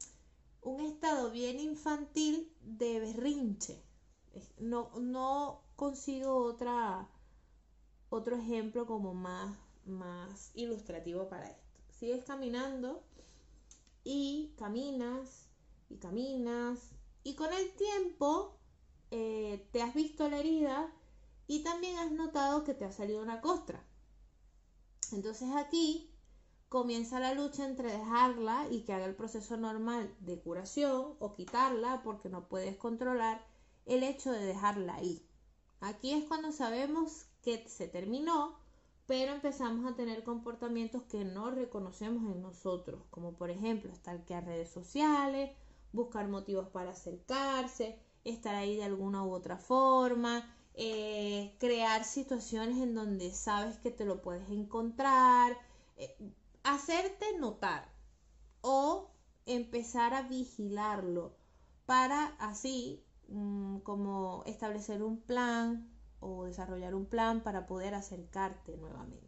un 0.62 0.80
estado 0.80 1.30
bien 1.30 1.61
infantil 1.61 2.52
de 2.62 3.00
berrinche. 3.00 3.82
No, 4.58 4.90
no 5.00 5.62
consigo 5.76 6.36
otra, 6.36 7.08
otro 8.10 8.36
ejemplo 8.36 8.86
como 8.86 9.14
más, 9.14 9.56
más 9.86 10.50
ilustrativo 10.54 11.28
para 11.28 11.50
esto. 11.50 11.62
Sigues 11.90 12.24
caminando 12.24 13.02
y 14.02 14.54
caminas 14.56 15.48
y 15.88 15.96
caminas 15.96 16.78
y 17.22 17.34
con 17.34 17.52
el 17.52 17.72
tiempo 17.74 18.56
eh, 19.10 19.68
te 19.72 19.82
has 19.82 19.94
visto 19.94 20.28
la 20.28 20.38
herida 20.38 20.92
y 21.46 21.62
también 21.62 21.98
has 21.98 22.12
notado 22.12 22.64
que 22.64 22.74
te 22.74 22.84
ha 22.84 22.92
salido 22.92 23.22
una 23.22 23.40
costra. 23.40 23.82
Entonces 25.12 25.50
aquí 25.54 26.10
comienza 26.68 27.20
la 27.20 27.34
lucha 27.34 27.64
entre 27.64 27.92
dejarla 27.92 28.66
y 28.70 28.80
que 28.82 28.92
haga 28.92 29.04
el 29.04 29.14
proceso 29.14 29.56
normal 29.56 30.12
de 30.20 30.40
curación 30.40 31.14
o 31.18 31.34
quitarla 31.34 32.02
porque 32.02 32.28
no 32.28 32.48
puedes 32.48 32.76
controlar 32.76 33.46
el 33.86 34.02
hecho 34.02 34.32
de 34.32 34.44
dejarla 34.44 34.94
ahí. 34.94 35.26
Aquí 35.80 36.12
es 36.12 36.24
cuando 36.24 36.52
sabemos 36.52 37.26
que 37.42 37.68
se 37.68 37.88
terminó, 37.88 38.58
pero 39.06 39.32
empezamos 39.32 39.90
a 39.90 39.94
tener 39.94 40.24
comportamientos 40.24 41.02
que 41.02 41.24
no 41.24 41.50
reconocemos 41.50 42.24
en 42.32 42.40
nosotros, 42.40 43.02
como 43.10 43.34
por 43.34 43.50
ejemplo 43.50 43.94
stalkear 43.94 44.46
redes 44.46 44.70
sociales, 44.70 45.50
buscar 45.92 46.26
motivos 46.28 46.68
para 46.68 46.90
acercarse, 46.90 47.98
estar 48.24 48.54
ahí 48.54 48.76
de 48.76 48.84
alguna 48.84 49.24
u 49.24 49.32
otra 49.32 49.58
forma, 49.58 50.50
eh, 50.74 51.54
crear 51.60 52.04
situaciones 52.04 52.78
en 52.78 52.94
donde 52.94 53.32
sabes 53.32 53.76
que 53.78 53.90
te 53.90 54.04
lo 54.04 54.22
puedes 54.22 54.48
encontrar, 54.48 55.56
eh, 55.96 56.16
hacerte 56.62 57.38
notar 57.38 57.92
o 58.62 59.10
empezar 59.46 60.14
a 60.14 60.22
vigilarlo 60.22 61.36
para 61.84 62.34
así 62.38 63.04
Mm, 63.28 63.78
como 63.80 64.42
establecer 64.46 65.02
un 65.02 65.20
plan 65.20 65.90
o 66.20 66.44
desarrollar 66.44 66.94
un 66.94 67.06
plan 67.06 67.42
para 67.42 67.66
poder 67.66 67.94
acercarte 67.94 68.76
nuevamente. 68.76 69.24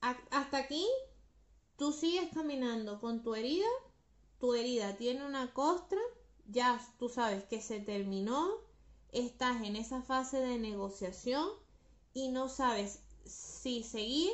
hasta 0.00 0.58
aquí, 0.58 0.86
tú 1.76 1.92
sigues 1.92 2.30
caminando 2.32 3.00
con 3.00 3.22
tu 3.22 3.34
herida, 3.34 3.66
tu 4.38 4.54
herida 4.54 4.96
tiene 4.96 5.26
una 5.26 5.52
costra, 5.52 6.00
ya 6.46 6.80
tú 6.98 7.08
sabes 7.08 7.44
que 7.44 7.60
se 7.60 7.80
terminó, 7.80 8.48
estás 9.10 9.62
en 9.62 9.76
esa 9.76 10.02
fase 10.02 10.40
de 10.40 10.58
negociación 10.58 11.48
y 12.14 12.28
no 12.28 12.48
sabes 12.48 13.02
si 13.24 13.82
seguir, 13.82 14.32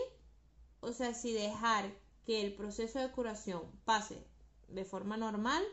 o 0.81 0.93
sea, 0.93 1.15
si 1.15 1.33
dejar 1.33 1.91
que 2.27 2.43
el 2.45 2.55
proceso 2.55 2.99
de 2.99 3.11
curación 3.11 3.63
pase 3.85 4.23
de 4.69 4.85
forma 4.85 5.17
normal 5.17 5.65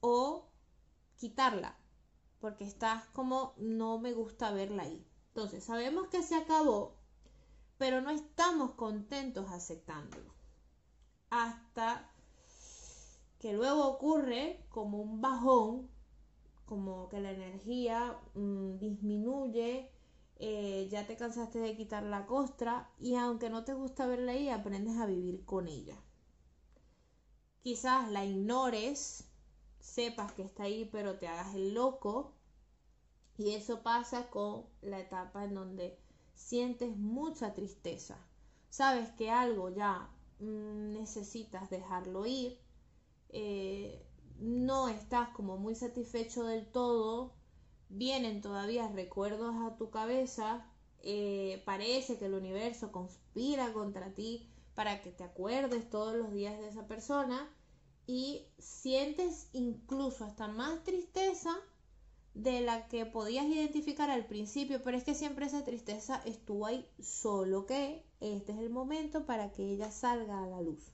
o 0.00 0.51
quitarla, 1.16 1.76
porque 2.40 2.64
estás 2.64 3.06
como 3.06 3.54
no 3.56 3.98
me 3.98 4.12
gusta 4.12 4.52
verla 4.52 4.84
ahí. 4.84 5.06
Entonces, 5.28 5.64
sabemos 5.64 6.08
que 6.08 6.22
se 6.22 6.34
acabó, 6.34 6.96
pero 7.78 8.00
no 8.00 8.10
estamos 8.10 8.72
contentos 8.72 9.50
aceptándolo. 9.50 10.34
Hasta 11.30 12.12
que 13.38 13.52
luego 13.52 13.88
ocurre 13.88 14.64
como 14.68 14.98
un 14.98 15.20
bajón, 15.20 15.90
como 16.66 17.08
que 17.08 17.20
la 17.20 17.32
energía 17.32 18.18
mm, 18.34 18.78
disminuye, 18.78 19.90
eh, 20.36 20.88
ya 20.90 21.06
te 21.06 21.16
cansaste 21.16 21.58
de 21.58 21.76
quitar 21.76 22.02
la 22.02 22.26
costra 22.26 22.90
y 22.98 23.14
aunque 23.16 23.50
no 23.50 23.64
te 23.64 23.74
gusta 23.74 24.06
verla 24.06 24.32
ahí, 24.32 24.48
aprendes 24.48 24.96
a 24.98 25.06
vivir 25.06 25.44
con 25.44 25.68
ella. 25.68 25.96
Quizás 27.62 28.10
la 28.10 28.24
ignores 28.24 29.31
sepas 29.82 30.32
que 30.32 30.42
está 30.42 30.62
ahí, 30.62 30.88
pero 30.90 31.18
te 31.18 31.28
hagas 31.28 31.54
el 31.54 31.74
loco. 31.74 32.32
Y 33.36 33.54
eso 33.54 33.82
pasa 33.82 34.30
con 34.30 34.64
la 34.80 35.00
etapa 35.00 35.44
en 35.44 35.54
donde 35.54 35.98
sientes 36.34 36.96
mucha 36.96 37.52
tristeza. 37.54 38.16
Sabes 38.70 39.10
que 39.10 39.30
algo 39.30 39.68
ya 39.70 40.08
mm, 40.38 40.92
necesitas 40.92 41.68
dejarlo 41.68 42.24
ir. 42.26 42.58
Eh, 43.30 44.06
no 44.38 44.88
estás 44.88 45.30
como 45.30 45.56
muy 45.58 45.74
satisfecho 45.74 46.44
del 46.44 46.66
todo. 46.66 47.34
Vienen 47.88 48.40
todavía 48.40 48.88
recuerdos 48.88 49.54
a 49.56 49.76
tu 49.76 49.90
cabeza. 49.90 50.66
Eh, 51.00 51.62
parece 51.66 52.18
que 52.18 52.26
el 52.26 52.34
universo 52.34 52.92
conspira 52.92 53.72
contra 53.72 54.14
ti 54.14 54.48
para 54.74 55.02
que 55.02 55.10
te 55.10 55.24
acuerdes 55.24 55.90
todos 55.90 56.14
los 56.14 56.32
días 56.32 56.58
de 56.60 56.68
esa 56.68 56.86
persona 56.86 57.50
y 58.06 58.46
sientes 58.58 59.48
incluso 59.52 60.24
hasta 60.24 60.48
más 60.48 60.82
tristeza 60.84 61.56
de 62.34 62.60
la 62.62 62.88
que 62.88 63.06
podías 63.06 63.46
identificar 63.46 64.10
al 64.10 64.26
principio, 64.26 64.82
pero 64.82 64.96
es 64.96 65.04
que 65.04 65.14
siempre 65.14 65.46
esa 65.46 65.64
tristeza 65.64 66.22
estuvo 66.24 66.66
ahí, 66.66 66.88
solo 66.98 67.66
que 67.66 68.04
este 68.20 68.52
es 68.52 68.58
el 68.58 68.70
momento 68.70 69.26
para 69.26 69.52
que 69.52 69.64
ella 69.70 69.90
salga 69.90 70.42
a 70.42 70.46
la 70.46 70.62
luz. 70.62 70.92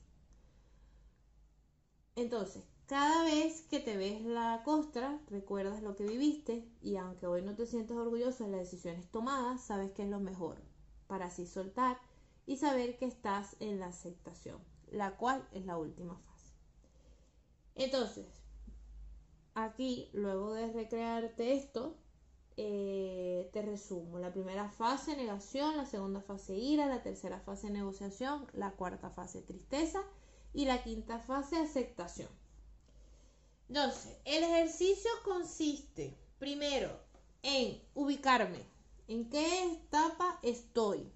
Entonces, 2.15 2.67
cada 2.85 3.23
vez 3.23 3.61
que 3.69 3.79
te 3.79 3.95
ves 3.95 4.21
la 4.21 4.61
costra, 4.65 5.21
recuerdas 5.27 5.81
lo 5.81 5.95
que 5.95 6.03
viviste 6.05 6.67
y 6.81 6.97
aunque 6.97 7.27
hoy 7.27 7.41
no 7.41 7.55
te 7.55 7.65
sientas 7.65 7.97
orgulloso 7.97 8.43
de 8.43 8.49
las 8.49 8.61
decisiones 8.61 9.09
tomadas, 9.09 9.61
sabes 9.61 9.91
que 9.91 10.03
es 10.03 10.09
lo 10.09 10.19
mejor 10.19 10.61
para 11.07 11.27
así 11.27 11.45
soltar 11.45 11.97
y 12.45 12.57
saber 12.57 12.97
que 12.97 13.05
estás 13.05 13.55
en 13.59 13.79
la 13.79 13.87
aceptación, 13.87 14.59
la 14.91 15.15
cual 15.17 15.47
es 15.51 15.65
la 15.65 15.77
última 15.77 16.15
fase. 16.15 16.28
Entonces, 17.79 18.27
aquí, 19.55 20.09
luego 20.11 20.53
de 20.53 20.69
recrearte 20.73 21.53
esto, 21.53 21.95
eh, 22.57 23.49
te 23.53 23.61
resumo. 23.61 24.19
La 24.19 24.33
primera 24.33 24.69
fase, 24.69 25.15
negación, 25.15 25.77
la 25.77 25.85
segunda 25.85 26.19
fase, 26.19 26.57
ira, 26.57 26.87
la 26.87 27.01
tercera 27.03 27.39
fase, 27.39 27.69
negociación, 27.69 28.47
la 28.51 28.71
cuarta 28.71 29.09
fase, 29.11 29.41
tristeza 29.41 30.03
y 30.53 30.65
la 30.65 30.83
quinta 30.83 31.19
fase, 31.19 31.55
aceptación. 31.55 32.27
Entonces, 33.69 34.17
el 34.25 34.43
ejercicio 34.43 35.09
consiste, 35.23 36.17
primero, 36.37 36.91
en 37.43 37.81
ubicarme. 37.93 38.59
¿En 39.07 39.29
qué 39.29 39.71
etapa 39.71 40.37
estoy? 40.43 41.09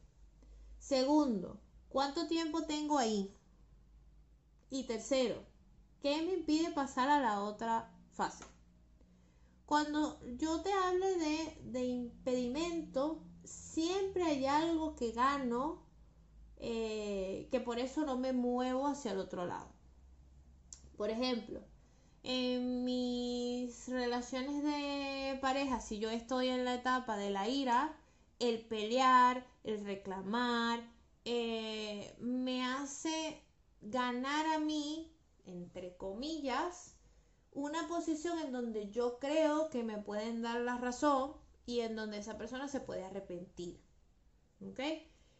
Segundo, 0.79 1.59
¿cuánto 1.89 2.25
tiempo 2.27 2.63
tengo 2.63 2.97
ahí? 2.97 3.35
Y 4.69 4.85
tercero, 4.85 5.43
¿qué 6.03 6.21
me 6.21 6.33
impide 6.33 6.69
pasar 6.71 7.09
a 7.09 7.19
la 7.21 7.41
otra 7.41 7.89
fase? 8.11 8.43
Cuando 9.65 10.19
yo 10.37 10.61
te 10.61 10.71
hable 10.71 11.17
de, 11.17 11.57
de 11.63 11.85
impedimento, 11.85 13.23
siempre 13.45 14.23
hay 14.23 14.45
algo 14.45 14.95
que 14.95 15.13
gano, 15.13 15.81
eh, 16.57 17.47
que 17.49 17.61
por 17.61 17.79
eso 17.79 18.05
no 18.05 18.17
me 18.17 18.33
muevo 18.33 18.85
hacia 18.85 19.13
el 19.13 19.19
otro 19.19 19.45
lado. 19.45 19.71
Por 20.97 21.09
ejemplo, 21.09 21.61
en 22.23 22.83
mis 22.83 23.87
relaciones 23.87 24.61
de 24.61 25.39
pareja, 25.41 25.79
si 25.79 25.99
yo 25.99 26.09
estoy 26.09 26.49
en 26.49 26.65
la 26.65 26.75
etapa 26.75 27.15
de 27.15 27.29
la 27.29 27.47
ira, 27.47 27.97
el 28.39 28.59
pelear, 28.59 29.47
el 29.63 29.85
reclamar, 29.85 30.81
eh, 31.23 32.13
me 32.19 32.65
hace 32.65 33.41
ganar 33.81 34.45
a 34.47 34.59
mí, 34.59 35.12
entre 35.45 35.95
comillas, 35.97 36.95
una 37.51 37.87
posición 37.87 38.39
en 38.39 38.51
donde 38.51 38.89
yo 38.89 39.19
creo 39.19 39.69
que 39.69 39.83
me 39.83 39.97
pueden 39.97 40.41
dar 40.41 40.61
la 40.61 40.77
razón 40.77 41.33
y 41.65 41.81
en 41.81 41.95
donde 41.95 42.17
esa 42.17 42.37
persona 42.37 42.67
se 42.67 42.79
puede 42.79 43.03
arrepentir. 43.03 43.79
¿Ok? 44.61 44.79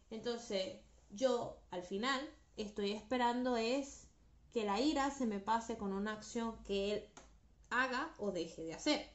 Entonces, 0.10 0.78
yo 1.10 1.58
al 1.72 1.84
final 1.84 2.22
estoy 2.58 2.92
esperando 2.92 3.58
es 3.58 4.08
que 4.52 4.64
la 4.64 4.80
ira 4.80 5.10
se 5.10 5.26
me 5.26 5.40
pase 5.40 5.78
con 5.78 5.94
una 5.94 6.14
acción 6.14 6.64
que 6.64 6.94
él 6.94 7.10
haga 7.70 8.14
o 8.20 8.32
deje 8.32 8.64
de 8.64 8.74
hacer. 8.74 9.10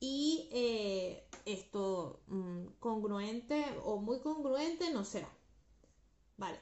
Y 0.00 0.48
eh, 0.52 1.28
esto 1.44 2.20
mm, 2.26 2.66
congruente 2.80 3.64
o 3.84 3.98
muy 3.98 4.20
congruente 4.20 4.92
no 4.92 5.04
será. 5.04 5.28
Vale. 6.36 6.58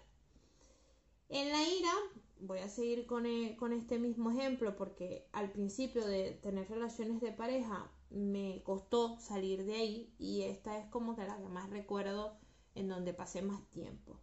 En 1.29 1.51
la 1.51 1.62
ira, 1.62 1.92
voy 2.40 2.59
a 2.61 2.68
seguir 2.68 3.07
con, 3.07 3.27
e, 3.27 3.57
con 3.57 3.72
este 3.72 3.99
mismo 3.99 4.31
ejemplo 4.31 4.77
porque 4.77 5.29
al 5.33 5.51
principio 5.51 6.07
de 6.07 6.33
tener 6.42 6.68
relaciones 6.68 7.20
de 7.20 7.33
pareja 7.33 7.90
me 8.11 8.62
costó 8.64 9.18
salir 9.18 9.64
de 9.64 9.75
ahí 9.75 10.14
y 10.18 10.42
esta 10.42 10.79
es 10.79 10.87
como 10.90 11.16
que 11.16 11.25
la 11.25 11.38
que 11.38 11.49
más 11.49 11.70
recuerdo 11.70 12.37
en 12.75 12.88
donde 12.88 13.14
pasé 13.14 13.42
más 13.42 13.62
tiempo. 13.70 14.20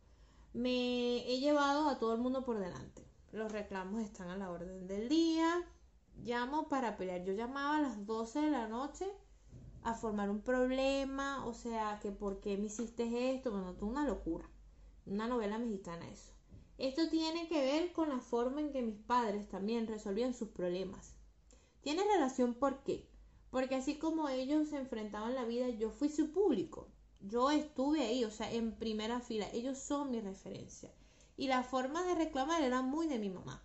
Me 0.54 1.28
he 1.28 1.39
llevado 1.39 1.89
a 1.89 1.97
todo 1.99 2.13
el 2.13 2.21
mundo 2.21 2.45
por 2.45 2.60
delante 2.60 3.04
los 3.34 3.52
reclamos 3.52 4.02
están 4.02 4.30
a 4.30 4.38
la 4.38 4.52
orden 4.52 4.88
del 4.88 5.10
día. 5.10 5.65
Llamo 6.23 6.69
para 6.69 6.97
pelear. 6.97 7.23
Yo 7.23 7.34
llamaba 7.34 7.78
a 7.78 7.82
las 7.82 8.06
12 8.06 8.41
de 8.41 8.52
la 8.52 8.67
noche 8.67 9.08
a 9.82 9.95
formar 9.95 10.30
un 10.30 10.41
problema, 10.41 11.45
o 11.45 11.54
sea, 11.54 11.99
que 11.99 12.12
por 12.12 12.39
qué 12.39 12.58
me 12.58 12.67
hiciste 12.67 13.34
esto, 13.36 13.52
bueno, 13.52 13.73
tú 13.73 13.88
una 13.88 14.06
locura. 14.06 14.47
Una 15.06 15.28
novela 15.28 15.58
mexicana 15.58 16.08
eso. 16.10 16.33
Esto 16.78 17.08
tiene 17.10 17.48
que 17.48 17.62
ver 17.62 17.94
con 17.94 18.10
la 18.10 18.20
forma 18.20 18.60
en 18.60 18.72
que 18.72 18.82
mis 18.82 19.00
padres 19.00 19.48
también 19.48 19.88
resolvían 19.88 20.34
sus 20.34 20.50
problemas. 20.50 21.16
Tiene 21.82 22.04
relación 22.04 22.56
por 22.56 22.84
qué? 22.84 23.08
Porque 23.52 23.76
así 23.76 24.00
como 24.00 24.28
ellos 24.30 24.70
se 24.70 24.78
enfrentaban 24.78 25.36
la 25.36 25.46
vida, 25.46 25.70
yo 25.70 25.92
fui 25.92 26.10
su 26.10 26.32
público. 26.32 26.88
Yo 27.22 27.52
estuve 27.52 28.02
ahí, 28.02 28.24
o 28.24 28.32
sea, 28.32 28.52
en 28.52 28.72
primera 28.72 29.20
fila. 29.20 29.48
Ellos 29.54 29.78
son 29.78 30.10
mi 30.10 30.20
referencia. 30.20 30.92
Y 31.38 31.48
la 31.48 31.62
forma 31.62 32.04
de 32.04 32.16
reclamar 32.16 32.64
era 32.64 32.82
muy 32.82 33.06
de 33.06 33.20
mi 33.20 33.30
mamá. 33.30 33.64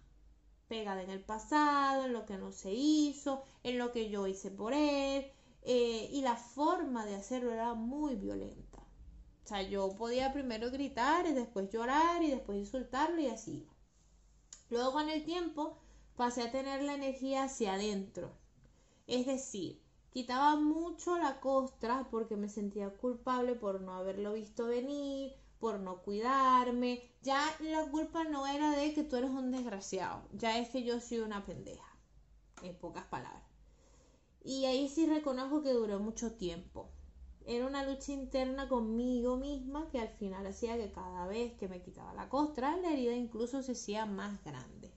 Pegada 0.69 1.03
en 1.03 1.09
el 1.09 1.25
pasado, 1.25 2.05
en 2.05 2.13
lo 2.13 2.27
que 2.27 2.37
no 2.37 2.53
se 2.53 2.75
hizo, 2.75 3.43
en 3.63 3.79
lo 3.79 3.91
que 3.91 4.11
yo 4.11 4.27
hice 4.27 4.51
por 4.51 4.75
él. 4.75 5.33
Eh, 5.63 6.11
y 6.13 6.21
la 6.21 6.37
forma 6.37 7.07
de 7.07 7.15
hacerlo 7.15 7.51
era 7.51 7.73
muy 7.73 8.17
violenta. 8.17 8.68
O 9.49 9.51
sea, 9.51 9.63
yo 9.63 9.89
podía 9.97 10.31
primero 10.35 10.71
gritar 10.71 11.27
y 11.27 11.33
después 11.33 11.71
llorar 11.71 12.23
y 12.23 12.31
después 12.31 12.59
insultarlo 12.59 13.19
y 13.19 13.29
así. 13.29 13.67
Luego 14.69 14.93
con 14.93 15.09
el 15.09 15.25
tiempo 15.25 15.79
pasé 16.17 16.43
a 16.43 16.53
tener 16.53 16.83
la 16.83 16.97
energía 16.97 17.45
hacia 17.45 17.73
adentro. 17.73 18.31
Es 19.07 19.25
decir, 19.25 19.83
quitaba 20.11 20.57
mucho 20.57 21.17
la 21.17 21.41
costra 21.41 22.09
porque 22.11 22.37
me 22.37 22.51
sentía 22.51 22.91
culpable 22.91 23.55
por 23.55 23.81
no 23.81 23.95
haberlo 23.95 24.35
visto 24.35 24.67
venir, 24.67 25.33
por 25.59 25.81
no 25.81 26.03
cuidarme. 26.03 27.11
Ya 27.23 27.43
la 27.61 27.91
culpa 27.91 28.25
no 28.25 28.47
era 28.47 28.73
de 28.73 28.93
que 28.93 29.03
tú 29.03 29.17
eres 29.17 29.31
un 29.31 29.51
desgraciado, 29.51 30.29
ya 30.35 30.59
es 30.59 30.69
que 30.69 30.85
yo 30.85 31.01
soy 31.01 31.21
una 31.21 31.47
pendeja, 31.47 31.97
en 32.63 32.79
pocas 32.79 33.07
palabras. 33.07 33.49
Y 34.45 34.67
ahí 34.67 34.91
sí 34.91 35.07
reconozco 35.07 35.63
que 35.63 35.73
duró 35.73 36.01
mucho 36.01 36.35
tiempo. 36.35 36.91
Era 37.51 37.67
una 37.67 37.83
lucha 37.83 38.13
interna 38.13 38.69
conmigo 38.69 39.39
misma 39.39 39.89
que 39.91 39.99
al 39.99 40.11
final 40.11 40.47
hacía 40.47 40.77
que 40.77 40.93
cada 40.93 41.27
vez 41.27 41.55
que 41.55 41.67
me 41.67 41.81
quitaba 41.81 42.13
la 42.13 42.29
costra, 42.29 42.77
la 42.77 42.93
herida 42.93 43.15
incluso 43.15 43.63
se 43.63 43.73
hacía 43.73 44.05
más 44.05 44.45
grande. 44.45 44.93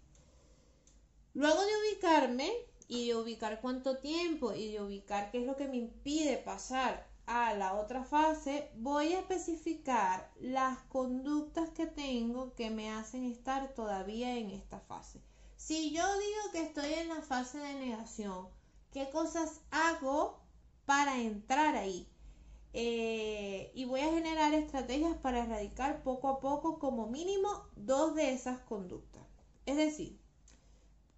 Luego 1.33 1.61
de 1.61 1.71
ubicarme 1.77 2.51
y 2.89 3.07
de 3.07 3.15
ubicar 3.15 3.61
cuánto 3.61 3.99
tiempo 3.99 4.53
y 4.53 4.69
de 4.73 4.81
ubicar 4.81 5.31
qué 5.31 5.39
es 5.39 5.47
lo 5.47 5.55
que 5.55 5.69
me 5.69 5.77
impide 5.77 6.39
pasar 6.39 7.07
a 7.25 7.53
la 7.53 7.75
otra 7.75 8.03
fase, 8.03 8.69
voy 8.75 9.13
a 9.13 9.19
especificar 9.19 10.29
las 10.41 10.77
conductas 10.89 11.69
que 11.69 11.87
tengo 11.87 12.53
que 12.55 12.69
me 12.69 12.91
hacen 12.91 13.23
estar 13.23 13.73
todavía 13.73 14.37
en 14.37 14.49
esta 14.49 14.81
fase. 14.81 15.21
Si 15.55 15.91
yo 15.91 16.03
digo 16.19 16.51
que 16.51 16.63
estoy 16.63 16.95
en 16.95 17.07
la 17.07 17.21
fase 17.21 17.59
de 17.59 17.75
negación, 17.75 18.49
¿qué 18.91 19.09
cosas 19.09 19.61
hago 19.71 20.41
para 20.85 21.17
entrar 21.17 21.77
ahí? 21.77 22.10
Eh, 22.73 23.71
y 23.75 23.85
voy 23.85 23.99
a 23.99 24.11
generar 24.11 24.53
estrategias 24.53 25.17
para 25.17 25.43
erradicar 25.43 26.03
poco 26.03 26.29
a 26.29 26.39
poco 26.39 26.79
como 26.79 27.07
mínimo 27.07 27.49
dos 27.75 28.15
de 28.15 28.31
esas 28.31 28.59
conductas. 28.59 29.23
Es 29.65 29.75
decir, 29.75 30.19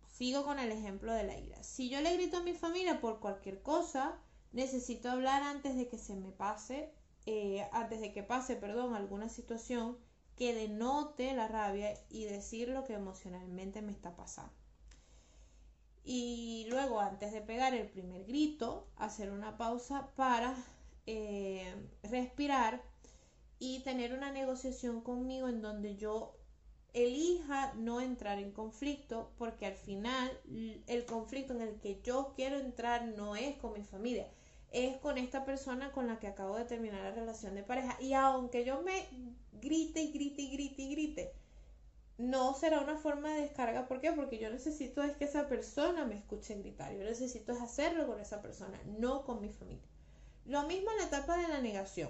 sigo 0.08 0.44
con 0.44 0.60
el 0.60 0.72
ejemplo 0.72 1.14
de 1.14 1.24
la 1.24 1.38
ira. 1.38 1.62
Si 1.64 1.90
yo 1.90 2.02
le 2.02 2.14
grito 2.14 2.38
a 2.38 2.44
mi 2.44 2.54
familia 2.54 3.02
por 3.02 3.20
cualquier 3.20 3.62
cosa, 3.62 4.18
necesito 4.52 5.12
hablar 5.12 5.44
antes 5.44 5.76
de 5.76 5.88
que 5.88 5.98
se 5.98 6.16
me 6.16 6.32
pase, 6.32 6.92
eh, 7.26 7.68
antes 7.72 8.02
de 8.02 8.14
que 8.14 8.24
pase, 8.24 8.56
perdón, 8.56 8.96
alguna 8.96 9.30
situación 9.30 9.98
que 10.36 10.56
denote 10.56 11.34
la 11.34 11.48
rabia 11.48 11.94
y 12.10 12.26
decir 12.26 12.70
lo 12.70 12.84
que 12.84 12.94
emocionalmente 12.94 13.82
me 13.82 13.92
está 13.92 14.16
pasando. 14.16 14.54
Y 16.04 16.66
luego, 16.70 17.00
antes 17.00 17.32
de 17.32 17.42
pegar 17.42 17.74
el 17.74 17.88
primer 17.88 18.26
grito, 18.26 18.88
hacer 18.98 19.32
una 19.32 19.58
pausa 19.58 20.10
para 20.16 20.56
eh, 21.06 21.74
respirar 22.04 22.82
y 23.60 23.80
tener 23.80 24.14
una 24.14 24.32
negociación 24.32 25.02
conmigo 25.02 25.48
en 25.48 25.62
donde 25.62 25.96
yo 25.96 26.36
elija 26.94 27.74
no 27.76 28.02
entrar 28.02 28.38
en 28.40 28.52
conflicto 28.52 29.32
porque 29.38 29.66
al 29.66 29.76
final 29.76 30.32
el 30.88 31.06
conflicto 31.06 31.54
en 31.54 31.62
el 31.62 31.80
que 31.80 32.00
yo 32.04 32.34
quiero 32.36 32.60
entrar 32.60 33.08
no 33.08 33.36
es 33.36 33.56
con 33.58 33.74
mi 33.74 33.84
familia, 33.84 34.28
es 34.72 34.98
con 34.98 35.18
esta 35.18 35.44
persona 35.46 35.92
con 35.92 36.08
la 36.08 36.20
que 36.20 36.28
acabo 36.28 36.58
de 36.58 36.66
terminar 36.66 37.02
la 37.02 37.12
relación 37.12 37.56
de 37.56 37.64
pareja. 37.64 37.98
Y 38.00 38.14
aunque 38.14 38.64
yo 38.64 38.82
me 38.82 39.08
grite 39.62 40.02
y 40.02 40.12
grite 40.12 40.42
y 40.42 40.52
grite 40.52 40.82
y 40.82 40.92
grite, 40.92 41.34
no 42.18 42.54
será 42.54 42.82
una 42.82 42.98
forma 42.98 43.34
de 43.34 43.42
descarga. 43.42 43.88
¿Por 43.88 44.02
qué? 44.02 44.12
Porque 44.12 44.38
yo 44.38 44.50
necesito 44.50 45.04
es 45.04 45.16
que 45.16 45.26
esa 45.26 45.48
persona 45.48 46.06
me 46.06 46.16
escuche 46.16 46.56
gritar. 46.56 46.94
Yo 46.94 47.04
necesito 47.04 47.54
es 47.54 47.62
hacerlo 47.62 48.08
con 48.08 48.20
esa 48.20 48.42
persona, 48.42 48.80
no 49.00 49.24
con 49.26 49.42
mi 49.42 49.50
familia. 49.50 49.93
Lo 50.46 50.64
mismo 50.64 50.92
en 50.92 50.98
la 50.98 51.06
etapa 51.06 51.38
de 51.38 51.48
la 51.48 51.62
negación. 51.62 52.10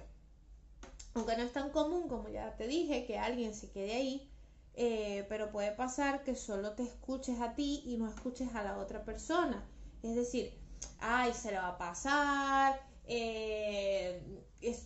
Aunque 1.14 1.38
no 1.38 1.44
es 1.44 1.54
tan 1.54 1.70
común, 1.70 2.08
como 2.08 2.30
ya 2.30 2.56
te 2.56 2.68
dije, 2.68 3.06
que 3.06 3.20
alguien 3.20 3.54
se 3.54 3.70
quede 3.70 3.94
ahí, 3.94 4.30
eh, 4.76 5.26
pero 5.30 5.52
puede 5.52 5.72
pasar 5.72 6.24
que 6.24 6.36
solo 6.36 6.72
te 6.74 6.84
escuches 6.84 7.40
a 7.40 7.54
ti 7.54 7.84
y 7.86 7.98
no 7.98 8.10
escuches 8.10 8.56
a 8.56 8.64
la 8.64 8.78
otra 8.78 9.06
persona. 9.06 9.64
Es 10.02 10.16
decir, 10.16 10.54
ay, 11.00 11.34
se 11.34 11.52
le 11.52 11.58
va 11.58 11.70
a 11.70 11.78
pasar, 11.78 12.82
eh, 13.06 14.22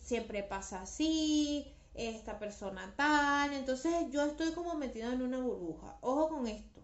siempre 0.03 0.43
pasa 0.43 0.81
así, 0.81 1.73
esta 1.93 2.39
persona 2.39 2.93
tal. 2.95 3.53
Entonces 3.53 3.93
yo 4.11 4.25
estoy 4.25 4.51
como 4.53 4.75
metido 4.75 5.11
en 5.11 5.21
una 5.21 5.39
burbuja. 5.39 5.97
Ojo 6.01 6.29
con 6.29 6.47
esto, 6.47 6.81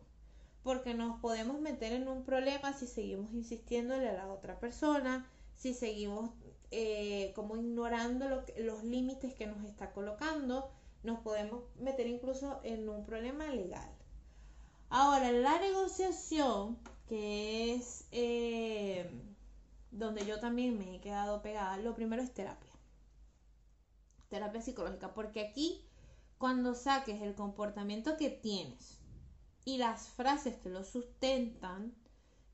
porque 0.63 0.93
nos 0.93 1.19
podemos 1.19 1.59
meter 1.59 1.93
en 1.93 2.07
un 2.07 2.23
problema 2.23 2.73
si 2.73 2.87
seguimos 2.87 3.33
insistiéndole 3.33 4.09
a 4.09 4.13
la 4.13 4.31
otra 4.31 4.59
persona, 4.59 5.29
si 5.63 5.73
seguimos 5.73 6.29
eh, 6.71 7.31
como 7.35 7.55
ignorando 7.55 8.43
los 8.57 8.83
límites 8.83 9.33
que 9.33 9.47
nos 9.47 9.63
está 9.63 9.93
colocando, 9.93 10.69
nos 11.03 11.21
podemos 11.21 11.63
meter 11.79 12.05
incluso 12.05 12.59
en 12.65 12.89
un 12.89 13.05
problema 13.05 13.47
legal. 13.47 13.89
Ahora, 14.89 15.31
la 15.31 15.61
negociación, 15.61 16.77
que 17.07 17.75
es 17.75 18.09
eh, 18.11 19.09
donde 19.91 20.25
yo 20.25 20.41
también 20.41 20.77
me 20.77 20.97
he 20.97 20.99
quedado 20.99 21.41
pegada, 21.41 21.77
lo 21.77 21.95
primero 21.95 22.21
es 22.21 22.33
terapia. 22.33 22.73
Terapia 24.27 24.61
psicológica, 24.61 25.13
porque 25.13 25.47
aquí 25.47 25.87
cuando 26.37 26.75
saques 26.75 27.21
el 27.21 27.35
comportamiento 27.35 28.17
que 28.17 28.29
tienes 28.29 28.99
y 29.63 29.77
las 29.77 30.09
frases 30.09 30.57
que 30.57 30.67
lo 30.67 30.83
sustentan, 30.83 31.95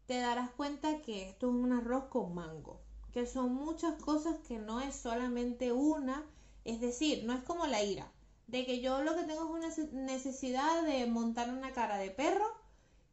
te 0.06 0.19
darás 0.19 0.52
cuenta 0.52 1.02
que 1.02 1.28
esto 1.28 1.50
es 1.50 1.56
un 1.56 1.74
arroz 1.74 2.04
con 2.10 2.36
mango, 2.36 2.84
que 3.13 3.26
son 3.26 3.54
muchas 3.54 4.02
cosas 4.02 4.38
que 4.48 4.60
no 4.60 4.82
es 4.82 4.95
solamente 4.95 5.72
una, 5.72 6.26
es 6.65 6.80
decir, 6.80 7.24
no 7.26 7.34
es 7.34 7.43
como 7.43 7.67
la 7.67 7.84
ira, 7.84 8.12
de 8.48 8.65
que 8.65 8.82
yo 8.82 9.04
lo 9.04 9.15
que 9.15 9.24
tengo 9.24 9.43
es 9.60 9.78
una 9.78 10.04
necesidad 10.04 10.84
de 10.84 11.06
montar 11.06 11.50
una 11.50 11.72
cara 11.74 11.98
de 11.98 12.12
perro 12.12 12.48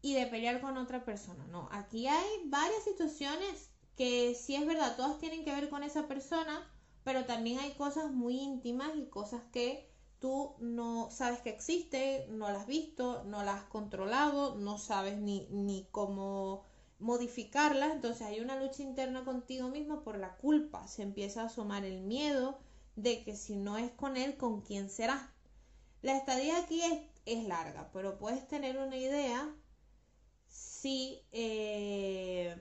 y 0.02 0.14
de 0.14 0.26
pelear 0.26 0.60
con 0.60 0.76
otra 0.76 1.04
persona. 1.04 1.46
No, 1.48 1.68
aquí 1.72 2.06
hay 2.06 2.28
varias 2.46 2.84
situaciones 2.84 3.70
que 3.96 4.34
sí 4.34 4.54
es 4.54 4.66
verdad, 4.66 4.96
todas 4.96 5.18
tienen 5.18 5.44
que 5.44 5.52
ver 5.52 5.70
con 5.70 5.82
esa 5.82 6.06
persona, 6.06 6.70
pero 7.04 7.24
también 7.24 7.58
hay 7.58 7.72
cosas 7.72 8.12
muy 8.12 8.38
íntimas 8.38 8.90
y 8.96 9.06
cosas 9.06 9.42
que 9.52 9.88
tú 10.20 10.54
no 10.58 11.10
sabes 11.10 11.40
que 11.40 11.50
existen, 11.50 12.38
no 12.38 12.50
las 12.50 12.62
has 12.62 12.66
visto, 12.66 13.24
no 13.24 13.42
las 13.42 13.62
has 13.62 13.68
controlado, 13.68 14.56
no 14.56 14.78
sabes 14.78 15.16
ni, 15.18 15.46
ni 15.50 15.86
cómo 15.92 16.64
modificarlas, 16.98 17.92
entonces 17.92 18.22
hay 18.22 18.40
una 18.40 18.60
lucha 18.60 18.82
interna 18.82 19.24
contigo 19.24 19.68
mismo 19.68 20.02
por 20.02 20.18
la 20.18 20.36
culpa, 20.36 20.88
se 20.88 21.02
empieza 21.02 21.42
a 21.42 21.46
asomar 21.46 21.84
el 21.84 22.00
miedo, 22.00 22.58
de 22.96 23.22
que 23.22 23.36
si 23.36 23.56
no 23.56 23.76
es 23.76 23.90
con 23.92 24.16
él, 24.16 24.36
¿con 24.36 24.62
quién 24.62 24.88
será? 24.88 25.34
La 26.00 26.16
estadía 26.16 26.58
aquí 26.58 26.80
es, 27.26 27.44
larga, 27.44 27.90
pero 27.92 28.18
puedes 28.18 28.46
tener 28.48 28.78
una 28.78 28.96
idea 28.96 29.54
si 30.46 31.20
eh, 31.32 32.56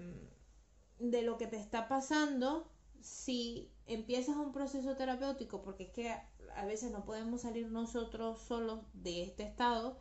de 0.99 1.21
lo 1.21 1.37
que 1.37 1.47
te 1.47 1.57
está 1.57 1.87
pasando, 1.87 2.69
si 3.01 3.71
empiezas 3.85 4.35
un 4.35 4.51
proceso 4.51 4.95
terapéutico, 4.95 5.61
porque 5.61 5.83
es 5.83 5.91
que 5.91 6.09
a 6.09 6.65
veces 6.65 6.91
no 6.91 7.05
podemos 7.05 7.41
salir 7.41 7.67
nosotros 7.67 8.41
solos 8.41 8.81
de 8.93 9.23
este 9.23 9.43
estado, 9.43 9.99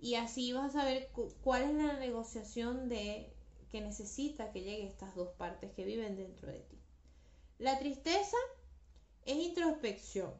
y 0.00 0.14
así 0.14 0.52
vas 0.52 0.74
a 0.74 0.80
saber 0.80 1.10
cuál 1.42 1.62
es 1.62 1.74
la 1.74 1.98
negociación 1.98 2.88
de 2.88 3.33
que 3.74 3.80
necesita 3.80 4.52
que 4.52 4.62
lleguen 4.62 4.86
estas 4.86 5.16
dos 5.16 5.30
partes 5.30 5.72
que 5.72 5.84
viven 5.84 6.14
dentro 6.14 6.46
de 6.46 6.60
ti. 6.60 6.78
La 7.58 7.76
tristeza 7.80 8.36
es 9.24 9.36
introspección 9.36 10.32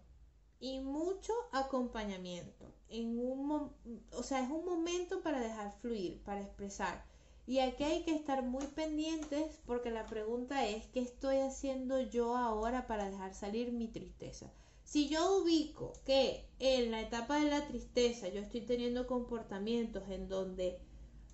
y 0.61 0.79
mucho 0.79 1.33
acompañamiento. 1.51 2.73
En 2.88 3.18
un, 3.18 3.73
o 4.12 4.23
sea, 4.23 4.40
es 4.40 4.49
un 4.49 4.64
momento 4.64 5.20
para 5.20 5.40
dejar 5.40 5.77
fluir, 5.81 6.23
para 6.23 6.42
expresar. 6.42 7.05
Y 7.44 7.59
aquí 7.59 7.83
hay 7.83 8.05
que 8.05 8.14
estar 8.14 8.44
muy 8.44 8.68
pendientes 8.68 9.59
porque 9.66 9.90
la 9.90 10.07
pregunta 10.07 10.68
es, 10.68 10.87
¿qué 10.92 11.01
estoy 11.01 11.38
haciendo 11.38 12.01
yo 12.03 12.37
ahora 12.37 12.87
para 12.87 13.11
dejar 13.11 13.35
salir 13.35 13.73
mi 13.73 13.88
tristeza? 13.88 14.53
Si 14.85 15.09
yo 15.09 15.38
ubico 15.38 15.94
que 16.05 16.49
en 16.61 16.92
la 16.92 17.01
etapa 17.01 17.40
de 17.40 17.51
la 17.51 17.66
tristeza 17.66 18.29
yo 18.29 18.40
estoy 18.40 18.61
teniendo 18.61 19.09
comportamientos 19.09 20.09
en 20.09 20.29
donde 20.29 20.79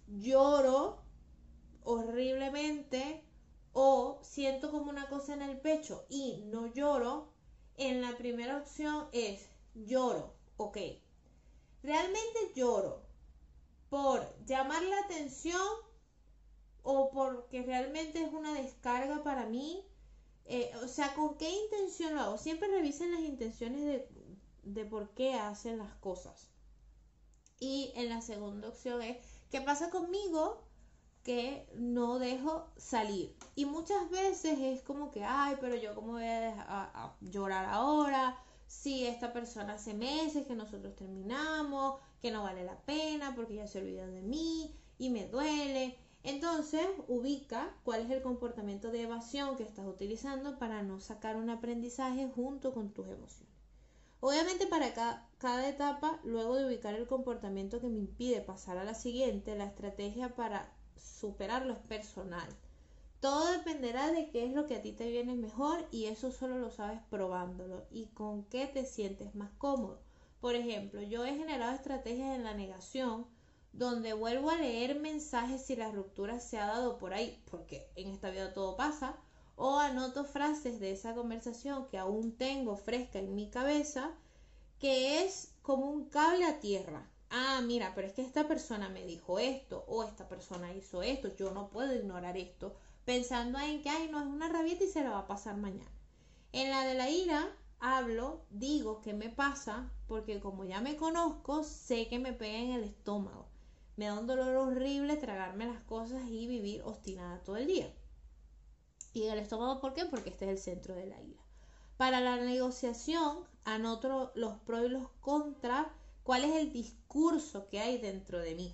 lloro 0.08 1.09
horriblemente 1.84 3.22
o 3.72 4.18
siento 4.22 4.70
como 4.70 4.90
una 4.90 5.08
cosa 5.08 5.34
en 5.34 5.42
el 5.42 5.60
pecho 5.60 6.04
y 6.08 6.42
no 6.46 6.66
lloro, 6.66 7.28
en 7.76 8.02
la 8.02 8.16
primera 8.16 8.58
opción 8.58 9.08
es 9.12 9.48
lloro, 9.74 10.34
ok. 10.56 10.76
Realmente 11.82 12.52
lloro 12.54 13.02
por 13.88 14.26
llamar 14.44 14.82
la 14.82 15.00
atención 15.00 15.60
o 16.82 17.10
porque 17.10 17.62
realmente 17.62 18.22
es 18.22 18.32
una 18.32 18.54
descarga 18.54 19.22
para 19.22 19.46
mí. 19.46 19.84
Eh, 20.44 20.70
o 20.82 20.88
sea, 20.88 21.14
¿con 21.14 21.36
qué 21.38 21.48
intención 21.48 22.14
lo 22.14 22.20
hago? 22.20 22.38
Siempre 22.38 22.68
revisen 22.68 23.12
las 23.12 23.22
intenciones 23.22 23.84
de, 23.84 24.08
de 24.62 24.84
por 24.84 25.14
qué 25.14 25.34
hacen 25.34 25.78
las 25.78 25.94
cosas. 25.96 26.50
Y 27.58 27.92
en 27.94 28.08
la 28.08 28.20
segunda 28.20 28.68
opción 28.68 29.02
es, 29.02 29.16
¿qué 29.50 29.60
pasa 29.60 29.90
conmigo? 29.90 30.64
Que 31.22 31.68
no 31.74 32.18
dejo 32.18 32.66
salir. 32.76 33.34
Y 33.54 33.66
muchas 33.66 34.10
veces 34.10 34.58
es 34.58 34.82
como 34.82 35.10
que, 35.10 35.24
ay, 35.24 35.56
pero 35.60 35.76
yo 35.76 35.94
cómo 35.94 36.12
voy 36.12 36.24
a, 36.24 37.14
llorar 37.20 37.66
ahora, 37.66 38.38
si 38.66 39.06
esta 39.06 39.32
persona 39.32 39.74
hace 39.74 39.94
meses 39.94 40.46
que 40.46 40.54
nosotros 40.54 40.94
terminamos, 40.96 42.00
que 42.22 42.30
no 42.30 42.42
vale 42.42 42.64
la 42.64 42.78
pena 42.80 43.34
porque 43.34 43.56
ya 43.56 43.66
se 43.66 43.80
olvidó 43.80 44.06
de 44.06 44.22
mí 44.22 44.74
y 44.98 45.10
me 45.10 45.26
duele. 45.26 45.98
Entonces, 46.22 46.86
ubica 47.08 47.74
cuál 47.84 48.02
es 48.02 48.10
el 48.10 48.22
comportamiento 48.22 48.90
de 48.90 49.02
evasión 49.02 49.56
que 49.56 49.62
estás 49.62 49.86
utilizando 49.86 50.58
para 50.58 50.82
no 50.82 51.00
sacar 51.00 51.36
un 51.36 51.50
aprendizaje 51.50 52.28
junto 52.34 52.72
con 52.72 52.90
tus 52.90 53.08
emociones. 53.08 53.50
Obviamente 54.20 54.66
para 54.66 54.92
cada, 54.92 55.26
cada 55.38 55.66
etapa, 55.66 56.20
luego 56.24 56.56
de 56.56 56.66
ubicar 56.66 56.94
el 56.94 57.06
comportamiento 57.06 57.80
que 57.80 57.88
me 57.88 57.98
impide 57.98 58.42
pasar 58.42 58.76
a 58.76 58.84
la 58.84 58.94
siguiente, 58.94 59.56
la 59.56 59.64
estrategia 59.64 60.34
para 60.36 60.70
superarlo 61.00 61.72
es 61.72 61.80
personal. 61.80 62.48
Todo 63.20 63.52
dependerá 63.52 64.10
de 64.10 64.30
qué 64.30 64.46
es 64.46 64.52
lo 64.54 64.66
que 64.66 64.76
a 64.76 64.82
ti 64.82 64.92
te 64.92 65.10
viene 65.10 65.34
mejor 65.34 65.86
y 65.90 66.06
eso 66.06 66.32
solo 66.32 66.58
lo 66.58 66.70
sabes 66.70 67.00
probándolo 67.10 67.84
y 67.90 68.06
con 68.06 68.44
qué 68.44 68.66
te 68.66 68.86
sientes 68.86 69.34
más 69.34 69.50
cómodo. 69.58 70.00
Por 70.40 70.54
ejemplo, 70.54 71.02
yo 71.02 71.24
he 71.26 71.36
generado 71.36 71.74
estrategias 71.74 72.34
en 72.34 72.44
la 72.44 72.54
negación 72.54 73.26
donde 73.72 74.14
vuelvo 74.14 74.50
a 74.50 74.56
leer 74.56 74.98
mensajes 74.98 75.62
si 75.62 75.76
la 75.76 75.92
ruptura 75.92 76.40
se 76.40 76.58
ha 76.58 76.66
dado 76.66 76.98
por 76.98 77.12
ahí, 77.12 77.42
porque 77.50 77.86
en 77.94 78.08
esta 78.08 78.30
vida 78.30 78.52
todo 78.52 78.76
pasa, 78.76 79.16
o 79.54 79.78
anoto 79.78 80.24
frases 80.24 80.80
de 80.80 80.92
esa 80.92 81.14
conversación 81.14 81.86
que 81.88 81.98
aún 81.98 82.32
tengo 82.32 82.76
fresca 82.76 83.18
en 83.18 83.34
mi 83.34 83.50
cabeza, 83.50 84.12
que 84.78 85.22
es 85.22 85.52
como 85.62 85.90
un 85.90 86.06
cable 86.06 86.46
a 86.46 86.58
tierra 86.58 87.06
ah, 87.30 87.60
mira, 87.64 87.92
pero 87.94 88.06
es 88.06 88.12
que 88.14 88.22
esta 88.22 88.46
persona 88.46 88.88
me 88.88 89.04
dijo 89.06 89.38
esto 89.38 89.84
o 89.88 90.04
esta 90.04 90.28
persona 90.28 90.72
hizo 90.74 91.02
esto, 91.02 91.34
yo 91.36 91.52
no 91.52 91.70
puedo 91.70 91.94
ignorar 91.94 92.36
esto, 92.36 92.74
pensando 93.04 93.58
en 93.58 93.82
que, 93.82 93.88
ay, 93.88 94.08
no 94.10 94.20
es 94.20 94.26
una 94.26 94.48
rabieta 94.48 94.84
y 94.84 94.88
se 94.88 95.02
la 95.02 95.10
va 95.10 95.20
a 95.20 95.26
pasar 95.26 95.56
mañana. 95.56 95.90
En 96.52 96.70
la 96.70 96.84
de 96.84 96.94
la 96.94 97.08
ira, 97.08 97.56
hablo, 97.78 98.42
digo 98.50 99.00
qué 99.00 99.14
me 99.14 99.30
pasa, 99.30 99.90
porque 100.06 100.40
como 100.40 100.64
ya 100.64 100.80
me 100.80 100.96
conozco, 100.96 101.62
sé 101.62 102.08
que 102.08 102.18
me 102.18 102.32
pega 102.32 102.58
en 102.58 102.72
el 102.72 102.84
estómago. 102.84 103.46
Me 103.96 104.06
da 104.06 104.18
un 104.18 104.26
dolor 104.26 104.56
horrible 104.56 105.16
tragarme 105.16 105.66
las 105.66 105.82
cosas 105.82 106.22
y 106.28 106.46
vivir 106.46 106.82
obstinada 106.82 107.42
todo 107.42 107.56
el 107.56 107.66
día. 107.66 107.92
Y 109.12 109.24
en 109.24 109.32
el 109.32 109.38
estómago, 109.40 109.80
¿por 109.80 109.94
qué? 109.94 110.06
Porque 110.06 110.30
este 110.30 110.46
es 110.46 110.50
el 110.50 110.58
centro 110.58 110.94
de 110.94 111.06
la 111.06 111.20
ira. 111.20 111.42
Para 111.96 112.20
la 112.20 112.36
negociación, 112.36 113.44
anoto 113.64 114.32
los 114.34 114.56
pros 114.60 114.86
y 114.86 114.88
los 114.88 115.08
contras 115.20 115.86
cuál 116.30 116.44
es 116.44 116.54
el 116.54 116.72
discurso 116.72 117.66
que 117.68 117.80
hay 117.80 117.98
dentro 117.98 118.38
de 118.38 118.54
mí. 118.54 118.72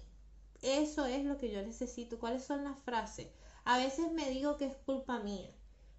Eso 0.61 1.07
es 1.07 1.25
lo 1.25 1.39
que 1.39 1.51
yo 1.51 1.63
necesito. 1.63 2.19
¿Cuáles 2.19 2.45
son 2.45 2.65
las 2.65 2.79
frases? 2.81 3.29
A 3.65 3.79
veces 3.79 4.13
me 4.13 4.29
digo 4.29 4.59
que 4.59 4.67
es 4.67 4.77
culpa 4.85 5.21
mía 5.21 5.49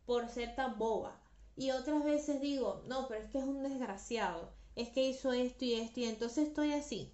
por 0.05 0.29
ser 0.29 0.55
tan 0.55 0.77
boba. 0.77 1.19
Y 1.55 1.71
otras 1.71 2.03
veces 2.03 2.41
digo, 2.41 2.83
no, 2.85 3.07
pero 3.07 3.23
es 3.23 3.31
que 3.31 3.39
es 3.39 3.43
un 3.43 3.63
desgraciado. 3.63 4.51
Es 4.75 4.89
que 4.89 5.09
hizo 5.09 5.33
esto 5.33 5.65
y 5.65 5.73
esto. 5.73 5.99
Y 5.99 6.03
entonces 6.03 6.49
estoy 6.49 6.73
así, 6.73 7.11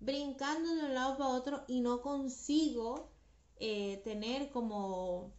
brincando 0.00 0.74
de 0.74 0.86
un 0.86 0.94
lado 0.94 1.16
para 1.16 1.30
otro 1.30 1.62
y 1.68 1.80
no 1.80 2.02
consigo 2.02 3.12
eh, 3.60 4.00
tener 4.02 4.50
como 4.50 5.30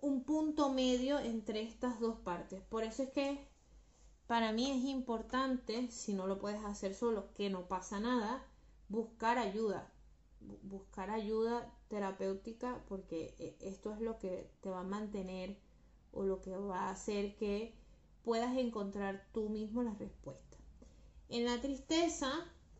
un 0.00 0.24
punto 0.24 0.72
medio 0.72 1.18
entre 1.18 1.60
estas 1.60 2.00
dos 2.00 2.18
partes. 2.20 2.62
Por 2.62 2.82
eso 2.82 3.02
es 3.02 3.10
que 3.10 3.46
para 4.26 4.52
mí 4.52 4.70
es 4.70 4.84
importante, 4.84 5.90
si 5.90 6.14
no 6.14 6.26
lo 6.26 6.38
puedes 6.38 6.64
hacer 6.64 6.94
solo, 6.94 7.32
que 7.34 7.50
no 7.50 7.68
pasa 7.68 8.00
nada, 8.00 8.44
buscar 8.88 9.38
ayuda, 9.38 9.92
buscar 10.62 11.10
ayuda 11.10 11.70
terapéutica 11.88 12.82
porque 12.88 13.34
eh, 13.38 13.56
esto 13.60 13.92
es 13.92 14.00
lo 14.00 14.18
que 14.18 14.50
te 14.60 14.70
va 14.70 14.80
a 14.80 14.84
mantener 14.84 15.58
o 16.12 16.24
lo 16.24 16.40
que 16.40 16.56
va 16.56 16.88
a 16.88 16.90
hacer 16.90 17.36
que 17.36 17.74
puedas 18.24 18.56
encontrar 18.56 19.26
tú 19.32 19.48
mismo 19.48 19.82
la 19.82 19.94
respuesta. 19.94 20.56
En 21.28 21.44
la 21.44 21.60
tristeza, 21.60 22.30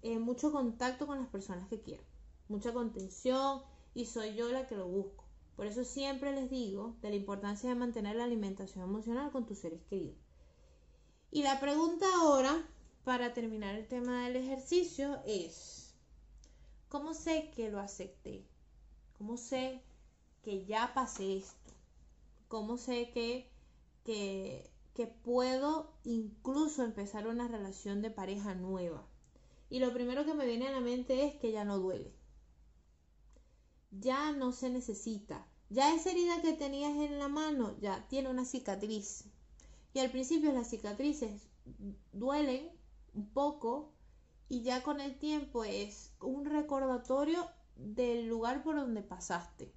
eh, 0.02 0.18
mucho 0.18 0.52
contacto 0.52 1.06
con 1.06 1.18
las 1.18 1.28
personas 1.28 1.68
que 1.68 1.80
quiero, 1.80 2.02
mucha 2.48 2.72
contención 2.72 3.62
y 3.94 4.06
soy 4.06 4.34
yo 4.34 4.50
la 4.50 4.66
que 4.66 4.76
lo 4.76 4.88
busco. 4.88 5.24
Por 5.56 5.66
eso 5.66 5.84
siempre 5.84 6.32
les 6.32 6.50
digo 6.50 6.96
de 7.00 7.10
la 7.10 7.16
importancia 7.16 7.68
de 7.68 7.76
mantener 7.76 8.16
la 8.16 8.24
alimentación 8.24 8.84
emocional 8.84 9.30
con 9.30 9.46
tus 9.46 9.58
seres 9.58 9.82
queridos. 9.84 10.23
Y 11.34 11.42
la 11.42 11.58
pregunta 11.58 12.06
ahora, 12.14 12.64
para 13.02 13.34
terminar 13.34 13.74
el 13.74 13.88
tema 13.88 14.24
del 14.24 14.36
ejercicio, 14.36 15.18
es, 15.26 15.92
¿cómo 16.88 17.12
sé 17.12 17.50
que 17.56 17.72
lo 17.72 17.80
acepté? 17.80 18.44
¿Cómo 19.18 19.36
sé 19.36 19.82
que 20.44 20.64
ya 20.64 20.94
pasé 20.94 21.38
esto? 21.38 21.72
¿Cómo 22.46 22.78
sé 22.78 23.10
que, 23.10 23.50
que, 24.04 25.06
puedo 25.24 25.92
incluso 26.04 26.84
empezar 26.84 27.26
una 27.26 27.48
relación 27.48 28.00
de 28.00 28.12
pareja 28.12 28.54
nueva? 28.54 29.04
Y 29.70 29.80
lo 29.80 29.92
primero 29.92 30.24
que 30.24 30.34
me 30.34 30.46
viene 30.46 30.68
a 30.68 30.70
la 30.70 30.80
mente 30.80 31.24
es 31.24 31.34
que 31.34 31.50
ya 31.50 31.64
no 31.64 31.80
duele 31.80 32.12
ya 33.90 34.30
no 34.30 34.52
se 34.52 34.70
necesita. 34.70 35.46
Ya 35.68 35.94
esa 35.94 36.12
herida 36.12 36.42
que 36.42 36.52
tenías 36.52 36.96
en 36.96 37.18
la 37.18 37.26
mano 37.26 37.76
ya 37.80 38.06
tiene 38.08 38.28
una 38.28 38.44
cicatriz. 38.44 39.24
Y 39.94 40.00
al 40.00 40.10
principio 40.10 40.52
las 40.52 40.68
cicatrices 40.68 41.48
duelen 42.12 42.68
un 43.14 43.30
poco 43.30 43.92
y 44.48 44.62
ya 44.62 44.82
con 44.82 45.00
el 45.00 45.16
tiempo 45.18 45.62
es 45.62 46.12
un 46.20 46.44
recordatorio 46.44 47.48
del 47.76 48.26
lugar 48.26 48.64
por 48.64 48.74
donde 48.74 49.02
pasaste. 49.02 49.72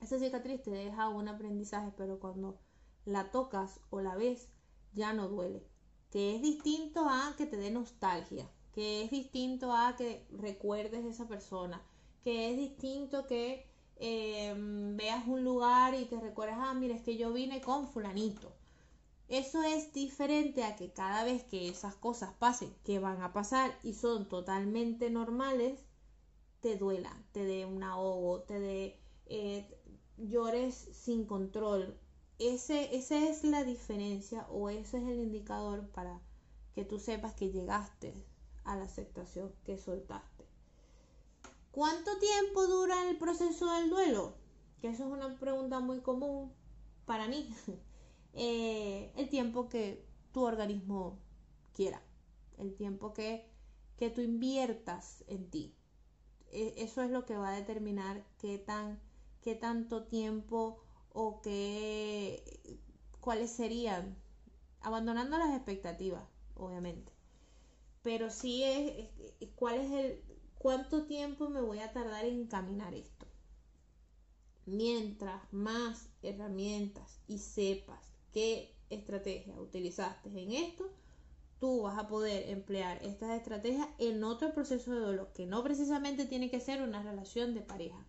Esa 0.00 0.20
cicatriz 0.20 0.62
te 0.62 0.70
deja 0.70 1.08
un 1.08 1.26
aprendizaje, 1.28 1.92
pero 1.96 2.20
cuando 2.20 2.60
la 3.04 3.32
tocas 3.32 3.80
o 3.90 4.00
la 4.00 4.14
ves, 4.14 4.48
ya 4.94 5.12
no 5.12 5.28
duele. 5.28 5.66
Que 6.10 6.36
es 6.36 6.42
distinto 6.42 7.08
a 7.08 7.34
que 7.36 7.46
te 7.46 7.56
dé 7.56 7.70
nostalgia, 7.70 8.48
que 8.72 9.02
es 9.02 9.10
distinto 9.10 9.72
a 9.72 9.96
que 9.96 10.26
recuerdes 10.30 11.04
a 11.04 11.08
esa 11.08 11.26
persona, 11.26 11.82
que 12.22 12.50
es 12.50 12.56
distinto 12.56 13.26
que 13.26 13.66
em, 13.96 14.96
veas 14.96 15.26
un 15.26 15.42
lugar 15.42 15.94
y 15.94 16.04
te 16.04 16.20
recuerdas, 16.20 16.58
ah, 16.60 16.74
mira, 16.74 16.94
es 16.94 17.02
que 17.02 17.16
yo 17.16 17.32
vine 17.32 17.60
con 17.60 17.88
fulanito. 17.88 18.61
Eso 19.32 19.62
es 19.62 19.94
diferente 19.94 20.62
a 20.62 20.76
que 20.76 20.92
cada 20.92 21.24
vez 21.24 21.42
que 21.44 21.66
esas 21.66 21.94
cosas 21.94 22.34
pasen, 22.34 22.76
que 22.84 22.98
van 22.98 23.22
a 23.22 23.32
pasar 23.32 23.74
y 23.82 23.94
son 23.94 24.28
totalmente 24.28 25.08
normales, 25.08 25.80
te 26.60 26.76
duela, 26.76 27.16
te 27.32 27.46
dé 27.46 27.64
un 27.64 27.82
ahogo, 27.82 28.42
te 28.42 28.60
dé 28.60 29.00
eh, 29.24 29.66
llores 30.18 30.74
sin 30.74 31.24
control. 31.24 31.98
Ese, 32.38 32.94
esa 32.94 33.26
es 33.26 33.42
la 33.42 33.64
diferencia 33.64 34.46
o 34.50 34.68
ese 34.68 34.98
es 34.98 35.04
el 35.04 35.20
indicador 35.20 35.88
para 35.92 36.20
que 36.74 36.84
tú 36.84 36.98
sepas 36.98 37.32
que 37.32 37.50
llegaste 37.50 38.12
a 38.64 38.76
la 38.76 38.84
aceptación 38.84 39.50
que 39.64 39.78
soltaste. 39.78 40.44
¿Cuánto 41.70 42.18
tiempo 42.18 42.66
dura 42.66 43.08
el 43.08 43.16
proceso 43.16 43.72
del 43.76 43.88
duelo? 43.88 44.34
Que 44.82 44.88
eso 44.88 45.06
es 45.06 45.10
una 45.10 45.38
pregunta 45.38 45.80
muy 45.80 46.02
común 46.02 46.52
para 47.06 47.28
mí. 47.28 47.48
Eh, 48.34 49.12
el 49.16 49.28
tiempo 49.28 49.68
que 49.68 50.06
tu 50.32 50.42
organismo 50.42 51.18
quiera, 51.74 52.02
el 52.58 52.74
tiempo 52.74 53.12
que, 53.12 53.46
que 53.96 54.10
tú 54.10 54.20
inviertas 54.20 55.24
en 55.26 55.50
ti. 55.50 55.74
E, 56.50 56.74
eso 56.78 57.02
es 57.02 57.10
lo 57.10 57.24
que 57.24 57.36
va 57.36 57.50
a 57.50 57.56
determinar 57.56 58.24
qué, 58.38 58.58
tan, 58.58 59.00
qué 59.42 59.54
tanto 59.54 60.04
tiempo 60.04 60.82
o 61.12 61.42
qué, 61.42 62.80
cuáles 63.20 63.50
serían, 63.50 64.16
abandonando 64.80 65.38
las 65.38 65.54
expectativas, 65.54 66.24
obviamente. 66.54 67.12
Pero 68.02 68.30
sí 68.30 68.64
es 68.64 69.10
cuál 69.54 69.80
es 69.80 69.90
el, 69.92 70.22
¿Cuánto 70.62 71.06
tiempo 71.06 71.48
me 71.48 71.60
voy 71.60 71.80
a 71.80 71.92
tardar 71.92 72.24
en 72.24 72.46
caminar 72.46 72.94
esto? 72.94 73.26
Mientras 74.64 75.42
más 75.52 76.08
herramientas 76.22 77.18
y 77.26 77.38
sepas 77.38 78.11
qué 78.32 78.74
estrategia 78.90 79.58
utilizaste 79.60 80.28
en 80.28 80.52
esto, 80.52 80.90
tú 81.62 81.82
vas 81.82 81.98
a 81.98 82.08
poder 82.08 82.48
emplear 82.50 82.98
estas 83.04 83.30
estrategias 83.30 83.88
en 83.98 84.24
otro 84.24 84.52
proceso 84.52 84.92
de 84.92 85.00
dolor, 85.00 85.32
que 85.32 85.46
no 85.46 85.62
precisamente 85.62 86.26
tiene 86.26 86.50
que 86.50 86.60
ser 86.60 86.82
una 86.82 87.02
relación 87.02 87.54
de 87.54 87.60
pareja. 87.60 88.04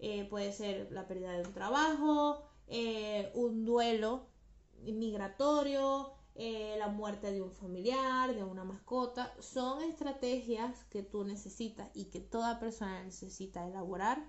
Eh, 0.00 0.26
puede 0.28 0.52
ser 0.52 0.90
la 0.92 1.06
pérdida 1.06 1.32
de 1.32 1.46
un 1.46 1.52
trabajo, 1.52 2.42
eh, 2.66 3.30
un 3.34 3.64
duelo 3.64 4.26
migratorio, 4.82 6.12
eh, 6.34 6.76
la 6.78 6.88
muerte 6.88 7.32
de 7.32 7.42
un 7.42 7.52
familiar, 7.52 8.34
de 8.34 8.44
una 8.44 8.64
mascota, 8.64 9.34
son 9.40 9.82
estrategias 9.82 10.84
que 10.84 11.02
tú 11.02 11.24
necesitas 11.24 11.90
y 11.94 12.06
que 12.06 12.20
toda 12.20 12.60
persona 12.60 13.02
necesita 13.02 13.66
elaborar 13.66 14.28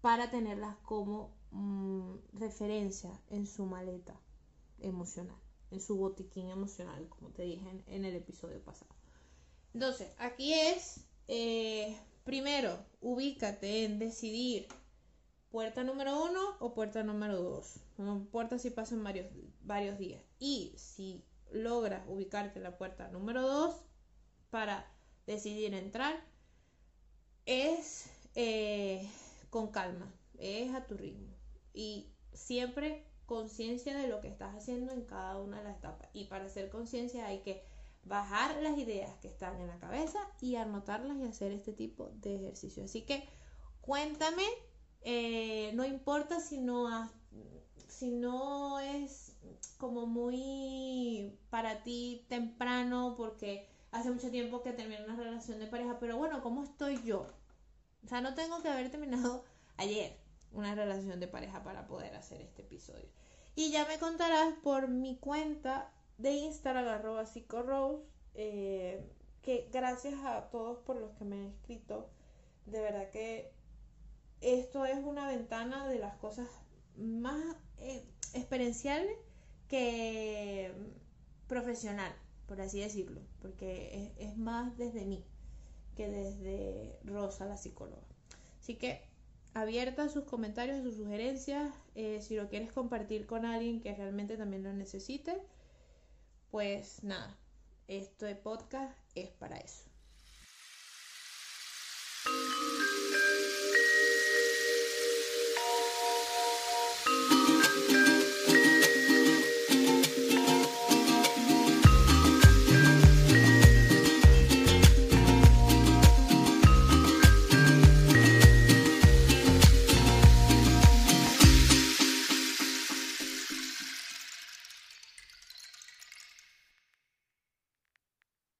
para 0.00 0.30
tenerlas 0.30 0.76
como 0.84 1.34
mm, 1.50 2.14
referencia 2.32 3.10
en 3.28 3.46
su 3.46 3.66
maleta 3.66 4.18
emocional, 4.80 5.38
en 5.70 5.80
su 5.80 5.96
botiquín 5.96 6.48
emocional, 6.50 7.08
como 7.08 7.30
te 7.30 7.42
dije 7.42 7.82
en, 7.86 8.04
el 8.04 8.16
episodio 8.16 8.62
pasado. 8.62 8.94
Entonces, 9.74 10.08
aquí 10.18 10.52
es, 10.54 11.04
eh, 11.28 11.96
primero, 12.24 12.78
ubícate 13.00 13.84
en 13.84 13.98
decidir 13.98 14.66
puerta 15.50 15.84
número 15.84 16.24
uno 16.24 16.56
o 16.60 16.74
puerta 16.74 17.02
número 17.02 17.40
dos. 17.42 17.80
Puerta 18.32 18.58
si 18.58 18.70
pasan 18.70 19.04
varios, 19.04 19.26
varios 19.62 19.98
días. 19.98 20.22
Y 20.38 20.74
si 20.76 21.24
logras 21.52 22.02
ubicarte 22.08 22.58
en 22.58 22.64
la 22.64 22.76
puerta 22.76 23.08
número 23.08 23.42
2 23.42 23.74
para 24.50 24.90
decidir 25.26 25.74
entrar, 25.74 26.24
es 27.46 28.10
eh, 28.34 29.08
con 29.50 29.70
calma, 29.70 30.12
es 30.38 30.74
a 30.74 30.86
tu 30.86 30.96
ritmo 30.96 31.34
y 31.74 32.12
siempre 32.32 33.04
conciencia 33.30 33.96
de 33.96 34.08
lo 34.08 34.20
que 34.20 34.26
estás 34.26 34.56
haciendo 34.56 34.92
en 34.92 35.02
cada 35.02 35.38
una 35.38 35.58
de 35.58 35.62
las 35.62 35.76
etapas. 35.76 36.10
Y 36.12 36.24
para 36.24 36.46
hacer 36.46 36.68
conciencia 36.68 37.26
hay 37.26 37.42
que 37.42 37.62
bajar 38.02 38.60
las 38.60 38.76
ideas 38.76 39.14
que 39.20 39.28
están 39.28 39.60
en 39.60 39.68
la 39.68 39.78
cabeza 39.78 40.18
y 40.40 40.56
anotarlas 40.56 41.16
y 41.16 41.22
hacer 41.22 41.52
este 41.52 41.72
tipo 41.72 42.10
de 42.16 42.34
ejercicio. 42.34 42.82
Así 42.82 43.02
que 43.02 43.28
cuéntame, 43.82 44.42
eh, 45.02 45.70
no 45.74 45.84
importa 45.84 46.40
si 46.40 46.58
no, 46.58 47.08
si 47.86 48.10
no 48.10 48.80
es 48.80 49.36
como 49.78 50.06
muy 50.06 51.38
para 51.50 51.84
ti 51.84 52.26
temprano 52.28 53.14
porque 53.16 53.68
hace 53.92 54.10
mucho 54.10 54.32
tiempo 54.32 54.60
que 54.64 54.72
terminé 54.72 55.04
una 55.04 55.14
relación 55.14 55.60
de 55.60 55.68
pareja, 55.68 56.00
pero 56.00 56.16
bueno, 56.16 56.42
¿cómo 56.42 56.64
estoy 56.64 57.00
yo? 57.04 57.28
O 58.04 58.08
sea, 58.08 58.20
no 58.22 58.34
tengo 58.34 58.60
que 58.60 58.70
haber 58.70 58.90
terminado 58.90 59.44
ayer 59.76 60.18
una 60.50 60.74
relación 60.74 61.20
de 61.20 61.28
pareja 61.28 61.62
para 61.62 61.86
poder 61.86 62.16
hacer 62.16 62.40
este 62.40 62.62
episodio. 62.62 63.19
Y 63.60 63.70
ya 63.70 63.84
me 63.84 63.98
contarás 63.98 64.54
por 64.62 64.88
mi 64.88 65.18
cuenta 65.18 65.92
de 66.16 66.32
Instagram, 66.32 66.88
arroba 66.88 67.26
psicorose, 67.26 68.02
eh, 68.34 69.06
que 69.42 69.68
gracias 69.70 70.14
a 70.24 70.48
todos 70.48 70.78
por 70.78 70.96
los 70.96 71.10
que 71.18 71.26
me 71.26 71.36
han 71.36 71.46
escrito. 71.48 72.08
De 72.64 72.80
verdad 72.80 73.10
que 73.10 73.52
esto 74.40 74.86
es 74.86 74.96
una 75.04 75.28
ventana 75.28 75.86
de 75.88 75.98
las 75.98 76.16
cosas 76.16 76.48
más 76.96 77.54
eh, 77.76 78.02
experienciales 78.32 79.14
que 79.68 80.72
profesional, 81.46 82.14
por 82.46 82.62
así 82.62 82.80
decirlo, 82.80 83.20
porque 83.42 84.14
es, 84.16 84.38
más 84.38 84.74
desde 84.78 85.04
mí 85.04 85.22
que 85.96 86.08
desde 86.08 86.98
Rosa, 87.04 87.44
la 87.44 87.58
psicóloga. 87.58 88.00
Así 88.58 88.76
que 88.76 89.02
abierta 89.54 90.08
sus 90.08 90.24
comentarios, 90.24 90.78
a 90.78 90.82
sus 90.82 90.96
sugerencias, 90.96 91.72
eh, 91.94 92.20
si 92.20 92.36
lo 92.36 92.48
quieres 92.48 92.72
compartir 92.72 93.26
con 93.26 93.44
alguien 93.44 93.80
que 93.80 93.94
realmente 93.94 94.36
también 94.36 94.62
lo 94.62 94.72
necesite, 94.72 95.40
pues 96.50 97.02
nada, 97.02 97.36
este 97.88 98.34
podcast 98.36 98.96
es 99.14 99.30
para 99.30 99.56
eso. 99.56 99.89